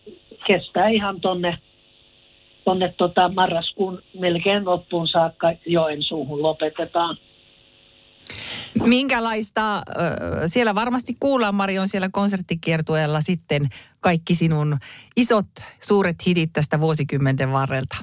kestää 0.46 0.88
ihan 0.88 1.20
tonne 1.20 1.58
tuonne 2.66 2.94
tota 2.96 3.28
marraskuun 3.28 4.02
melkein 4.18 4.64
loppuun 4.64 5.08
saakka 5.08 5.52
Joensuuhun 5.66 6.42
lopetetaan. 6.42 7.16
Minkälaista, 8.86 9.82
siellä 10.46 10.74
varmasti 10.74 11.12
kuullaan 11.20 11.54
Marion 11.54 11.88
siellä 11.88 12.08
konserttikiertueella 12.12 13.20
sitten 13.20 13.62
kaikki 14.00 14.34
sinun 14.34 14.76
isot 15.16 15.46
suuret 15.82 16.16
hitit 16.26 16.50
tästä 16.52 16.80
vuosikymmenten 16.80 17.52
varrelta. 17.52 17.96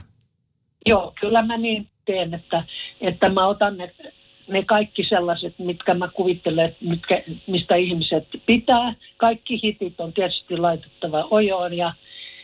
Joo, 0.86 1.14
kyllä 1.22 1.42
mä 1.42 1.58
niin 1.58 1.88
teen, 2.06 2.34
että, 2.34 2.64
että 3.02 3.30
mä 3.30 3.48
otan 3.48 3.78
ne, 3.78 3.92
ne 4.48 4.64
kaikki 4.64 5.04
sellaiset, 5.10 5.60
mitkä 5.60 5.94
mä 5.94 6.08
kuvittelen, 6.08 6.76
mitkä, 6.82 7.24
mistä 7.48 7.76
ihmiset 7.76 8.28
pitää. 8.46 8.96
Kaikki 9.18 9.60
hitit 9.64 10.00
on 10.00 10.14
tietysti 10.14 10.58
laitettava 10.58 11.28
ojoon 11.32 11.74
ja, 11.74 11.94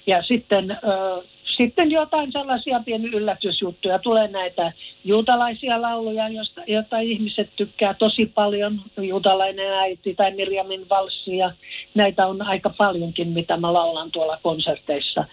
ja 0.07 0.23
sitten, 0.23 0.71
ö, 0.71 1.23
sitten 1.63 1.91
jotain 1.91 2.31
sellaisia 2.31 2.79
pieniä 2.85 3.09
yllätysjuttuja. 3.13 3.99
Tulee 3.99 4.27
näitä 4.27 4.71
juutalaisia 5.03 5.81
lauluja, 5.81 6.29
joista, 6.29 6.61
joita 6.67 6.99
ihmiset 6.99 7.49
tykkää 7.55 7.93
tosi 7.93 8.25
paljon. 8.25 8.81
Juutalainen 8.97 9.73
äiti 9.73 10.15
tai 10.15 10.31
Mirjamin 10.31 10.89
valssi 10.89 11.37
ja 11.37 11.51
näitä 11.95 12.27
on 12.27 12.41
aika 12.41 12.69
paljonkin, 12.77 13.27
mitä 13.27 13.57
mä 13.57 13.73
laulan 13.73 14.11
tuolla 14.11 14.39
konserteissa. 14.43 15.25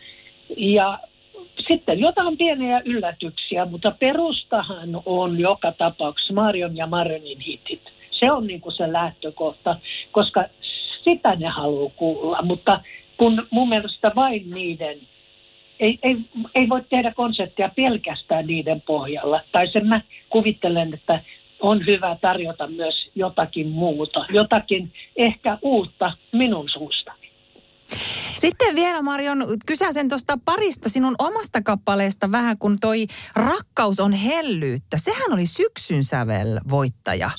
Ja 0.57 0.99
sitten 1.69 1.99
jotain 1.99 2.37
pieniä 2.37 2.83
yllätyksiä, 2.85 3.65
mutta 3.65 3.91
perustahan 3.91 5.03
on 5.07 5.41
joka 5.41 5.73
tapauksessa 5.73 6.35
Marion 6.35 6.77
ja 6.77 6.87
Marenin 6.87 7.41
hitit. 7.41 7.83
Se 8.11 8.33
on 8.33 8.47
niin 8.47 8.61
kuin 8.61 8.73
se 8.73 8.93
lähtökohta, 8.93 9.77
koska 10.13 10.45
sitä 11.05 11.37
ne 11.37 11.49
haluaa 11.49 11.91
kuulla, 11.97 12.43
mutta 12.43 12.81
kun 13.17 13.47
mun 13.51 13.69
mielestä 13.69 14.13
vain 14.17 14.51
niiden, 14.51 14.99
ei, 15.81 15.99
ei, 16.03 16.17
ei 16.55 16.69
voi 16.69 16.83
tehdä 16.91 17.13
konserttia 17.15 17.71
pelkästään 17.77 18.47
niiden 18.47 18.81
pohjalla. 18.81 19.41
Tai 19.53 19.73
sen 19.73 19.87
mä 19.87 20.01
kuvittelen, 20.31 20.95
että 20.95 21.23
on 21.61 21.87
hyvä 21.87 22.17
tarjota 22.21 22.67
myös 22.67 23.11
jotakin 23.15 23.69
muuta, 23.69 24.27
jotakin 24.31 24.93
ehkä 25.17 25.59
uutta 25.63 26.13
minun 26.33 26.69
suustani. 26.69 27.27
Sitten 28.35 28.75
vielä 28.75 29.03
Marion, 29.03 29.47
kysäsen 29.67 30.09
tuosta 30.09 30.39
parista 30.45 30.89
sinun 30.89 31.15
omasta 31.19 31.63
kappaleesta 31.63 32.33
vähän, 32.33 32.59
kun 32.59 32.77
toi 32.81 33.07
Rakkaus 33.37 34.01
on 34.01 34.13
hellyyttä. 34.13 34.97
Sehän 34.97 35.33
oli 35.33 35.47
syksyn 35.47 36.03
sävel 36.05 36.61
voittaja. 36.71 37.31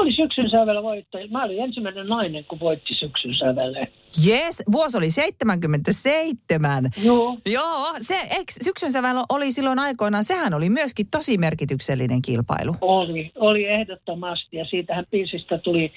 Oli 0.00 0.12
syksyn 0.12 0.50
sävel 0.50 0.82
voittaja. 0.82 1.28
Mä 1.30 1.44
olin 1.44 1.60
ensimmäinen 1.60 2.06
nainen, 2.06 2.44
kun 2.44 2.60
voitti 2.60 2.94
syksyn 2.94 3.34
sävelle. 3.34 3.88
Yes, 4.26 4.62
vuosi 4.72 4.98
oli 4.98 5.10
77. 5.10 6.90
Joo. 7.04 7.38
Joo, 7.46 7.86
se, 8.00 8.14
eikö 8.14 8.52
syksyn 8.64 8.90
sävel 8.90 9.16
oli 9.28 9.52
silloin 9.52 9.78
aikoinaan, 9.78 10.24
sehän 10.24 10.54
oli 10.54 10.70
myöskin 10.70 11.06
tosi 11.10 11.38
merkityksellinen 11.38 12.22
kilpailu. 12.22 12.74
Oli, 12.80 13.30
oli 13.38 13.66
ehdottomasti 13.66 14.56
ja 14.56 14.64
siitähän 14.64 15.04
biisistä 15.10 15.58
tuli 15.58 15.92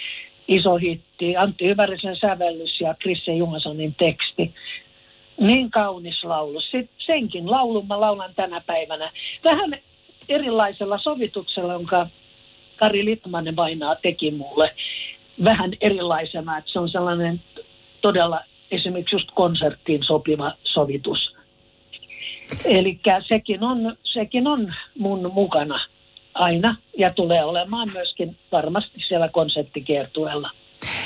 iso 0.48 0.76
hitti. 0.76 1.38
Antti 1.38 1.66
Hyvärisen 1.66 2.16
sävellys 2.16 2.82
ja 2.82 2.96
Krisse 3.00 3.32
Jumasonin 3.32 3.96
teksti. 3.96 4.54
Niin 5.40 5.72
kaunis 5.72 6.24
laulu. 6.24 6.60
senkin 6.98 7.52
laulun 7.52 7.88
mä 7.88 8.02
laulan 8.02 8.34
tänä 8.36 8.62
päivänä. 8.62 9.12
Vähän 9.44 9.78
erilaisella 10.30 10.98
sovituksella, 10.98 11.74
jonka 11.74 12.08
Kari 12.84 13.06
Litmanen 13.06 13.56
vainaa 13.56 13.96
teki 13.96 14.32
mulle. 14.32 14.76
Vähän 15.44 15.72
erilaisena, 15.82 16.58
että 16.58 16.72
se 16.72 16.80
on 16.80 16.90
sellainen 16.90 17.42
todella 18.02 18.40
esimerkiksi 18.72 19.16
just 19.16 19.30
konserttiin 19.36 20.04
sopiva 20.04 20.52
sovitus. 20.64 21.36
Eli 22.66 23.00
sekin 23.28 23.64
on, 23.64 23.96
sekin 24.04 24.48
on 24.48 24.74
mun 24.98 25.32
mukana 25.34 25.80
aina 26.34 26.76
ja 26.98 27.14
tulee 27.14 27.44
olemaan 27.44 27.92
myöskin 27.92 28.38
varmasti 28.52 29.00
siellä 29.08 29.30
konseptikiertueella. 29.30 30.50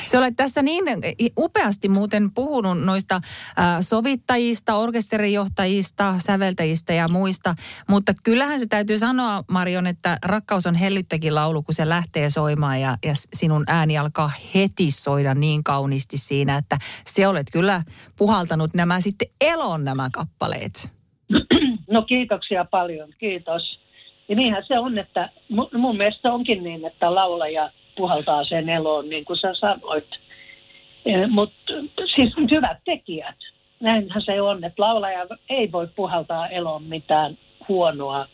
Se 0.07 0.17
olet 0.17 0.35
tässä 0.35 0.61
niin 0.61 0.83
upeasti 1.37 1.89
muuten 1.89 2.31
puhunut 2.31 2.81
noista 2.81 3.19
sovittajista, 3.81 4.75
orkesterijohtajista, 4.75 6.15
säveltäjistä 6.17 6.93
ja 6.93 7.07
muista, 7.07 7.55
mutta 7.89 8.13
kyllähän 8.23 8.59
se 8.59 8.65
täytyy 8.69 8.97
sanoa, 8.97 9.43
Marion, 9.51 9.87
että 9.87 10.17
rakkaus 10.25 10.65
on 10.65 10.75
hellyttäkin 10.75 11.35
laulu, 11.35 11.63
kun 11.63 11.73
se 11.73 11.89
lähtee 11.89 12.29
soimaan 12.29 12.81
ja, 12.81 12.97
ja 13.05 13.13
sinun 13.33 13.63
ääni 13.67 13.97
alkaa 13.97 14.31
heti 14.55 14.91
soida 14.91 15.33
niin 15.33 15.63
kauniisti 15.63 16.17
siinä, 16.17 16.57
että 16.57 16.77
se 17.05 17.27
olet 17.27 17.47
kyllä 17.51 17.81
puhaltanut 18.17 18.73
nämä 18.73 19.01
sitten 19.01 19.27
elon 19.41 19.83
nämä 19.83 20.09
kappaleet. 20.13 20.91
No 21.91 22.01
kiitoksia 22.01 22.65
paljon, 22.65 23.13
kiitos. 23.17 23.79
Ja 24.29 24.35
niinhän 24.35 24.63
se 24.67 24.79
on, 24.79 24.97
että 24.97 25.29
mun 25.77 25.97
mielestä 25.97 26.33
onkin 26.33 26.63
niin, 26.63 26.85
että 26.85 27.15
laulaja 27.15 27.71
puhaltaa 27.97 28.43
sen 28.43 28.69
eloon, 28.69 29.09
niin 29.09 29.25
kuin 29.25 29.37
sä 29.37 29.53
sanoit. 29.53 30.07
E, 31.05 31.27
Mutta 31.27 31.73
siis 32.15 32.33
hyvät 32.51 32.77
tekijät, 32.85 33.35
näinhän 33.79 34.21
se 34.21 34.41
on, 34.41 34.63
että 34.63 34.81
laulaja 34.81 35.25
ei 35.49 35.71
voi 35.71 35.87
puhaltaa 35.95 36.47
eloon 36.47 36.83
mitään 36.83 37.37
huonoa 37.67 38.27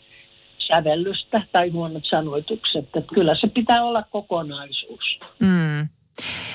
sävellystä 0.67 1.41
tai 1.51 1.69
huonot 1.69 2.05
sanoitukset. 2.05 2.85
Että 2.85 3.13
kyllä 3.13 3.35
se 3.35 3.47
pitää 3.47 3.83
olla 3.83 4.03
kokonaisuus. 4.03 5.19
Mm. 5.39 5.87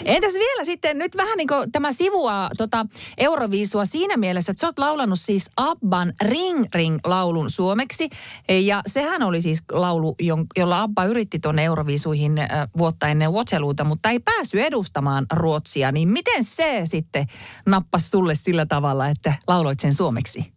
Entäs 0.04 0.34
vielä 0.34 0.64
sitten, 0.64 0.98
nyt 0.98 1.16
vähän 1.16 1.36
niin 1.36 1.48
kuin 1.48 1.72
tämä 1.72 1.92
sivua 1.92 2.50
tota 2.56 2.86
Euroviisua 3.18 3.84
siinä 3.84 4.16
mielessä, 4.16 4.52
että 4.52 4.60
sä 4.60 4.66
oot 4.66 4.78
laulanut 4.78 5.18
siis 5.20 5.50
Abban 5.56 6.12
Ring 6.24 6.64
Ring 6.74 6.98
laulun 7.04 7.50
suomeksi. 7.50 8.08
Ja 8.48 8.82
sehän 8.86 9.22
oli 9.22 9.42
siis 9.42 9.62
laulu, 9.72 10.16
jolla 10.56 10.82
Abba 10.82 11.04
yritti 11.04 11.38
tuonne 11.38 11.64
Euroviisuihin 11.64 12.32
vuotta 12.78 13.08
ennen 13.08 13.32
Waterloota, 13.32 13.84
mutta 13.84 14.10
ei 14.10 14.18
päässyt 14.18 14.60
edustamaan 14.60 15.26
Ruotsia. 15.32 15.92
Niin 15.92 16.08
miten 16.08 16.44
se 16.44 16.80
sitten 16.84 17.26
nappasi 17.66 18.10
sulle 18.10 18.34
sillä 18.34 18.66
tavalla, 18.66 19.08
että 19.08 19.34
lauloit 19.46 19.80
sen 19.80 19.94
suomeksi? 19.94 20.52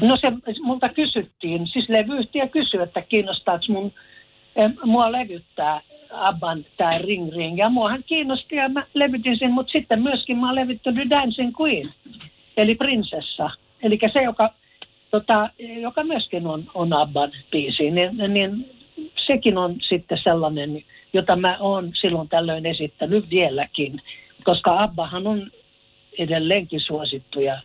No 0.00 0.16
se 0.16 0.26
multa 0.62 0.88
kysyttiin, 0.88 1.66
siis 1.66 1.88
levyyhtiö 1.88 2.48
kysyi, 2.48 2.82
että 2.82 3.02
kiinnostaako 3.02 3.64
mun, 3.68 3.92
mua 4.84 5.12
levyttää 5.12 5.80
Abban 6.12 6.64
tämä 6.76 6.98
Ring 6.98 7.32
Ring. 7.32 7.58
Ja 7.58 7.68
muahan 7.68 8.04
kiinnosti 8.06 8.56
ja 8.56 8.68
mä 8.68 8.86
levytin 8.94 9.38
sen, 9.38 9.52
mutta 9.52 9.72
sitten 9.72 10.02
myöskin 10.02 10.38
mä 10.38 10.46
oon 10.46 10.54
levyttänyt 10.54 11.10
Dancing 11.10 11.60
Queen, 11.60 11.94
eli 12.56 12.74
prinsessa. 12.74 13.50
Eli 13.82 13.98
se, 14.12 14.22
joka, 14.22 14.50
tota, 15.10 15.50
joka 15.80 16.04
myöskin 16.04 16.46
on, 16.46 16.64
on 16.74 16.92
Abban 16.92 17.32
biisi, 17.50 17.90
niin, 17.90 18.10
niin 18.28 18.70
sekin 19.26 19.58
on 19.58 19.76
sitten 19.88 20.18
sellainen, 20.22 20.82
jota 21.12 21.36
mä 21.36 21.56
oon 21.60 21.90
silloin 22.00 22.28
tällöin 22.28 22.66
esittänyt 22.66 23.30
vieläkin, 23.30 24.02
koska 24.44 24.82
Abbahan 24.82 25.26
on 25.26 25.50
edelleenkin 26.18 26.80
suosittu 26.80 27.40
ja 27.40 27.60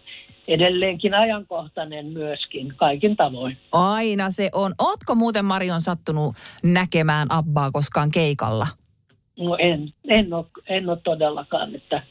edelleenkin 0.48 1.14
ajankohtainen 1.14 2.06
myöskin 2.06 2.74
kaikin 2.76 3.16
tavoin. 3.16 3.58
Aina 3.72 4.30
se 4.30 4.50
on. 4.54 4.74
Ootko 4.80 5.16
muuten 5.16 5.46
Marion 5.46 5.82
sattunut 5.82 6.36
näkemään 6.64 7.28
Abbaa 7.30 7.72
koskaan 7.72 8.12
keikalla? 8.12 8.68
No 9.40 9.56
en, 9.60 9.94
en, 10.08 10.34
ole, 10.34 10.46
en 10.70 10.90
ole 10.90 10.98
todellakaan, 11.04 11.76
että 11.76 12.04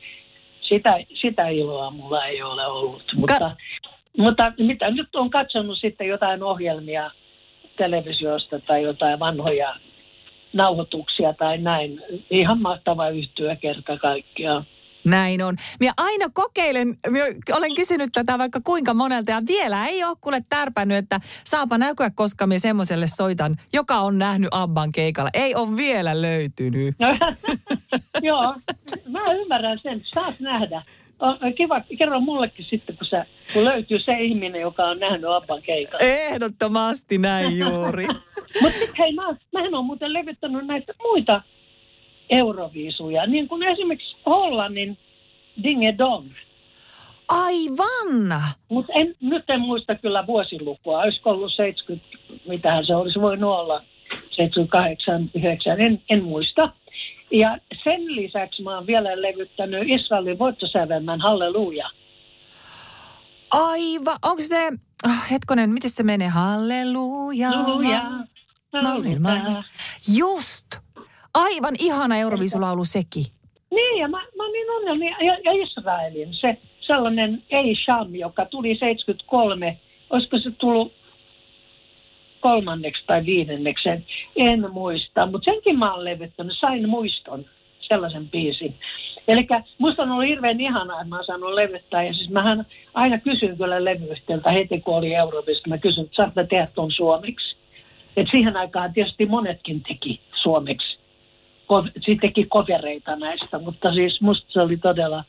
sitä, 0.61 0.99
sitä 1.21 1.49
iloa 1.49 1.91
mulla 1.91 2.27
ei 2.27 2.43
ole 2.43 2.67
ollut. 2.67 3.03
Mutta, 3.17 3.39
Ka- 3.39 3.57
mutta 4.19 4.53
mitä 4.59 4.91
nyt 4.91 5.17
on 5.17 5.31
katsonut 5.31 5.79
sitten 5.79 6.07
jotain 6.07 6.43
ohjelmia 6.43 7.11
televisiosta 7.77 8.61
tai 8.61 8.83
jotain 8.83 9.19
vanhoja 9.19 9.77
nauhoituksia 10.53 11.33
tai 11.33 11.59
näin. 11.59 12.03
Ihan 12.31 12.63
mahtava 12.63 13.09
yhtyä 13.09 13.57
kerta 13.57 13.99
kaikkiaan. 13.99 14.67
Näin 15.07 15.43
on. 15.43 15.57
Minä 15.81 15.93
aina 15.97 16.27
kokeilen, 16.35 16.99
minä 17.11 17.25
olen 17.53 17.75
kysynyt 17.75 18.11
tätä 18.13 18.39
vaikka 18.39 18.61
kuinka 18.65 18.95
monelta 18.95 19.31
ja 19.31 19.43
vielä 19.49 19.87
ei 19.87 20.05
ole 20.05 20.17
kuule 20.21 20.43
tärpännyt, 20.49 20.97
että 20.99 21.21
saapa 21.45 21.79
näkyä, 21.79 22.11
koska 22.15 22.47
minä 22.47 22.59
semmoiselle 22.59 23.07
soitan, 23.07 23.57
joka 23.73 23.95
on 23.95 24.19
nähnyt 24.19 24.49
Abban 24.51 24.93
keikalla. 24.93 25.31
Ei 25.35 25.55
ole 25.55 25.77
vielä 25.77 26.23
löytynyt. 26.23 26.95
No, 26.99 27.09
joo, 28.29 28.55
mä 29.09 29.33
ymmärrän 29.33 29.79
sen. 29.83 30.03
Saat 30.15 30.41
nähdä. 30.41 30.83
Kiva, 31.57 31.81
kerro 31.99 32.21
mullekin 32.21 32.65
sitten, 32.65 32.97
kun, 32.97 33.07
sä, 33.07 33.27
kun 33.53 33.65
löytyy 33.65 34.01
se 34.01 34.13
ihminen, 34.13 34.61
joka 34.61 34.85
on 34.85 34.99
nähnyt 34.99 35.31
Abban 35.31 35.63
keikalla. 35.63 36.05
Ehdottomasti 36.05 37.19
näin 37.19 37.59
juuri. 37.59 38.07
Mutta 38.63 38.79
hei, 38.99 39.13
mä, 39.13 39.23
mähän 39.53 39.75
olen 39.75 39.87
muuten 39.87 40.13
levittänyt 40.13 40.67
näitä 40.67 40.93
muita 41.03 41.43
euroviisuja, 42.31 43.27
niin 43.27 43.49
kuin 43.49 43.63
esimerkiksi 43.63 44.17
Hollannin 44.27 44.99
Dinge 45.63 45.95
Dong. 45.99 46.27
Aivan! 47.29 48.41
Mutta 48.69 48.93
nyt 49.21 49.51
en 49.51 49.61
muista 49.61 49.95
kyllä 49.95 50.27
vuosilukua. 50.27 50.99
Olisiko 50.99 51.31
ollut 51.31 51.53
70, 51.55 52.09
mitähän 52.49 52.87
se 52.87 52.95
olisi 52.95 53.21
voinut 53.21 53.51
olla, 53.51 53.83
78, 54.31 55.31
9, 55.35 55.81
en, 55.81 56.03
en 56.11 56.25
muista. 56.25 56.73
Ja 57.31 57.59
sen 57.85 58.17
lisäksi 58.17 58.63
mä 58.63 58.75
oon 58.75 58.87
vielä 58.87 59.23
levyttänyt 59.23 59.89
Israelin 59.89 60.39
voittosävelmän 60.39 61.21
Halleluja. 61.21 61.91
Aivan, 63.51 64.17
onko 64.25 64.43
se, 64.43 64.73
oh, 65.05 65.31
hetkonen, 65.31 65.71
miten 65.71 65.91
se 65.91 66.03
menee? 66.03 66.29
Halleluja. 66.29 67.49
Halleluja. 67.49 68.03
Maailma. 69.21 69.65
Just, 70.19 70.86
Aivan 71.37 71.75
ihana 71.79 72.17
Euroviisulaulu 72.17 72.85
sekin. 72.85 73.25
Niin, 73.71 74.01
ja 74.01 74.09
mä, 74.09 74.19
mä 74.37 74.49
niin 74.53 74.71
onnellinen. 74.71 75.27
Ja, 75.27 75.39
ja 75.45 75.53
Israelin, 75.53 76.35
se 76.35 76.57
sellainen 76.81 77.43
Ei 77.51 77.77
Sham, 77.85 78.15
joka 78.15 78.45
tuli 78.45 78.77
73. 78.79 79.79
Olisiko 80.11 80.39
se 80.39 80.51
tullut 80.51 80.93
kolmanneksi 82.41 83.03
tai 83.07 83.27
viidenneksi, 83.27 83.89
en, 84.37 84.67
muista. 84.73 85.27
Mutta 85.27 85.45
senkin 85.45 85.79
mä 85.79 85.95
oon 85.95 86.05
sain 86.61 86.89
muiston, 86.89 87.45
sellaisen 87.81 88.29
biisin. 88.29 88.75
Eli 89.29 89.47
musta 89.79 90.03
on 90.03 90.11
ollut 90.11 90.29
hirveän 90.29 90.61
ihanaa, 90.61 91.01
että 91.01 91.09
mä 91.09 91.17
oon 91.17 91.25
saanut 91.25 91.55
levyttää. 91.55 92.03
Ja 92.03 92.15
siis 92.15 92.31
mähän 92.31 92.67
aina 92.95 93.19
kysyn 93.19 93.57
kyllä 93.57 93.85
levyyhtiöltä 93.85 94.51
heti, 94.51 94.81
kun 94.81 94.95
oli 94.95 95.15
Euroopista, 95.15 95.69
mä 95.69 95.79
kysyn, 95.79 96.05
että 96.05 96.17
saatko 96.17 96.45
tehdä 96.45 96.65
tuon 96.75 96.93
suomeksi. 96.93 97.57
Et 98.17 98.27
siihen 98.31 98.57
aikaan 98.57 98.93
tietysti 98.93 99.27
monetkin 99.27 99.83
teki 99.89 100.21
suomeksi. 100.43 100.96
Sitten 101.95 102.19
teki 102.21 102.45
kovereita 102.45 103.17
näistä, 103.17 103.59
mutta 103.59 103.95
siis 103.95 104.21
musta 104.21 104.53
se 104.53 104.61
oli 104.61 104.77
todella 104.77 105.25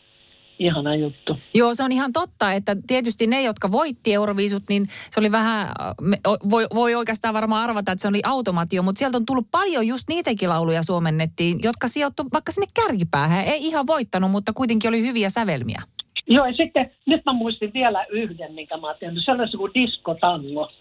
ihana 0.60 0.96
juttu. 0.96 1.36
Joo, 1.54 1.74
se 1.74 1.84
on 1.84 1.92
ihan 1.92 2.14
totta, 2.14 2.54
että 2.54 2.76
tietysti 2.88 3.28
ne, 3.28 3.42
jotka 3.42 3.72
voitti 3.72 4.14
Euroviisut, 4.14 4.64
niin 4.70 4.86
se 5.12 5.20
oli 5.20 5.32
vähän, 5.32 5.68
voi, 6.50 6.66
voi 6.76 6.96
oikeastaan 6.96 7.34
varmaan 7.34 7.64
arvata, 7.70 7.92
että 7.92 8.02
se 8.02 8.08
oli 8.08 8.22
automaatio, 8.26 8.84
mutta 8.84 9.00
sieltä 9.00 9.18
on 9.18 9.26
tullut 9.26 9.48
paljon 9.52 9.88
just 9.88 10.04
niitäkin 10.10 10.50
lauluja 10.50 10.84
suomennettiin, 10.84 11.58
jotka 11.64 11.88
sijoittu 11.88 12.24
vaikka 12.34 12.52
sinne 12.52 12.68
kärkipäähän. 12.74 13.46
Ei 13.46 13.68
ihan 13.68 13.88
voittanut, 13.88 14.32
mutta 14.32 14.54
kuitenkin 14.54 14.90
oli 14.90 15.02
hyviä 15.02 15.30
sävelmiä. 15.30 15.82
Joo, 16.28 16.46
ja 16.46 16.54
sitten 16.54 16.92
nyt 17.06 17.22
mä 17.26 17.34
muistin 17.34 17.74
vielä 17.74 18.06
yhden, 18.10 18.54
minkä 18.54 18.78
mä 18.78 18.88
oon 18.88 18.96
tehnyt, 19.00 19.26
sellaisen 19.26 19.58
kuin 19.58 19.72
diskotango. 19.74 20.72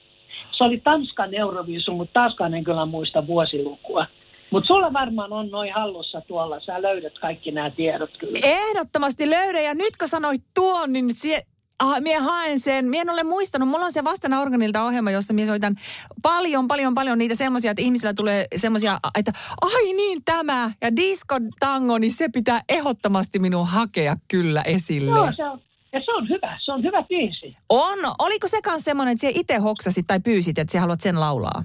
Se 0.59 0.65
oli 0.65 0.81
Tanskan 0.85 1.35
Euroviisu, 1.35 1.93
mutta 1.93 2.13
taaskaan 2.13 2.55
en 2.55 2.65
kyllä 2.65 2.87
muista 2.87 3.27
vuosilukua. 3.27 4.07
Mutta 4.51 4.67
sulla 4.67 4.93
varmaan 4.93 5.33
on 5.33 5.51
noin 5.51 5.73
hallussa 5.75 6.21
tuolla. 6.21 6.61
Sä 6.61 6.83
löydät 6.83 7.19
kaikki 7.19 7.51
nämä 7.51 7.71
tiedot 7.71 8.11
kyllä. 8.19 8.39
Ehdottomasti 8.43 9.31
löydä. 9.31 9.61
Ja 9.61 9.75
nyt 9.75 9.97
kun 9.97 10.09
sanoit 10.09 10.43
tuon, 10.55 10.93
niin 10.93 11.15
sie, 11.15 11.43
Ah, 11.79 12.01
mie 12.01 12.19
haen 12.19 12.61
sen. 12.61 12.89
Mie 12.89 13.01
en 13.01 13.11
ole 13.11 13.25
muistanut. 13.25 13.69
Mulla 13.69 13.85
on 13.85 13.93
se 13.93 14.05
vastana 14.05 14.41
organilta 14.41 14.83
ohjelma, 14.83 15.11
jossa 15.11 15.35
mie 15.35 15.47
soitan 15.47 15.75
paljon, 16.23 16.69
paljon, 16.69 16.95
paljon 16.95 17.19
niitä 17.19 17.35
semmoisia, 17.35 17.71
että 17.71 17.83
ihmisillä 17.83 18.15
tulee 18.15 18.47
semmoisia, 18.57 18.99
että 19.19 19.33
ai 19.63 19.93
niin 19.93 20.25
tämä. 20.25 20.71
Ja 20.83 20.97
disco 20.97 21.35
tango, 21.59 21.99
niin 21.99 22.13
se 22.13 22.29
pitää 22.33 22.61
ehdottomasti 22.69 23.39
minun 23.39 23.67
hakea 23.67 24.17
kyllä 24.29 24.63
esille. 24.63 25.11
Joo, 25.11 25.33
se 25.37 25.43
on, 25.49 25.61
ja 25.93 26.01
se 26.05 26.13
on 26.13 26.29
hyvä. 26.29 26.59
Se 26.65 26.73
on 26.73 26.83
hyvä 26.83 27.03
biisi. 27.03 27.57
On. 27.69 27.99
Oliko 28.19 28.49
se 28.49 28.63
kanssa 28.63 28.85
semmoinen, 28.85 29.13
että 29.13 29.21
sinä 29.21 29.33
itse 29.35 29.57
hoksasit 29.57 30.07
tai 30.07 30.21
pyysit, 30.21 30.59
että 30.59 30.73
sinä 30.73 30.81
haluat 30.81 31.01
sen 31.01 31.21
laulaa? 31.21 31.65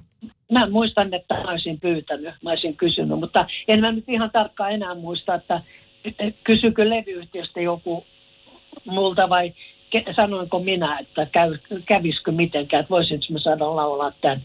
Mä 0.52 0.70
muistan, 0.70 1.14
että 1.14 1.34
mä 1.34 1.52
olisin 1.52 1.80
pyytänyt, 1.80 2.36
mä 2.44 2.50
olisin 2.50 2.78
kysynyt, 2.78 3.20
mutta 3.20 3.48
en 3.68 3.80
mä 3.80 3.92
nyt 3.92 4.10
ihan 4.10 4.32
tarkkaan 4.32 4.72
enää 4.72 4.96
muista, 4.96 5.36
että 5.36 5.62
kysykö 6.44 6.90
levyyhtiöstä 6.90 7.62
joku 7.62 8.06
multa 8.86 9.30
vai 9.30 9.54
sanoinko 10.16 10.60
minä, 10.60 11.00
että 11.00 11.28
käy, 11.32 11.58
kävisikö 11.86 12.32
mitenkään, 12.32 12.82
että 12.82 12.90
voisinko 12.90 13.26
mä 13.30 13.40
saada 13.40 13.76
laulaa 13.76 14.12
tämän. 14.22 14.42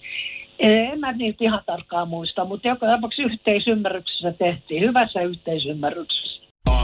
En 0.58 1.00
mä 1.00 1.12
niitä 1.12 1.44
ihan 1.44 1.62
tarkkaan 1.66 2.08
muista, 2.08 2.44
mutta 2.44 2.68
joka 2.68 2.86
tapauksessa 2.86 3.32
yhteisymmärryksessä 3.32 4.32
tehtiin, 4.32 4.82
hyvässä 4.82 5.22
yhteisymmärryksessä. 5.22 6.35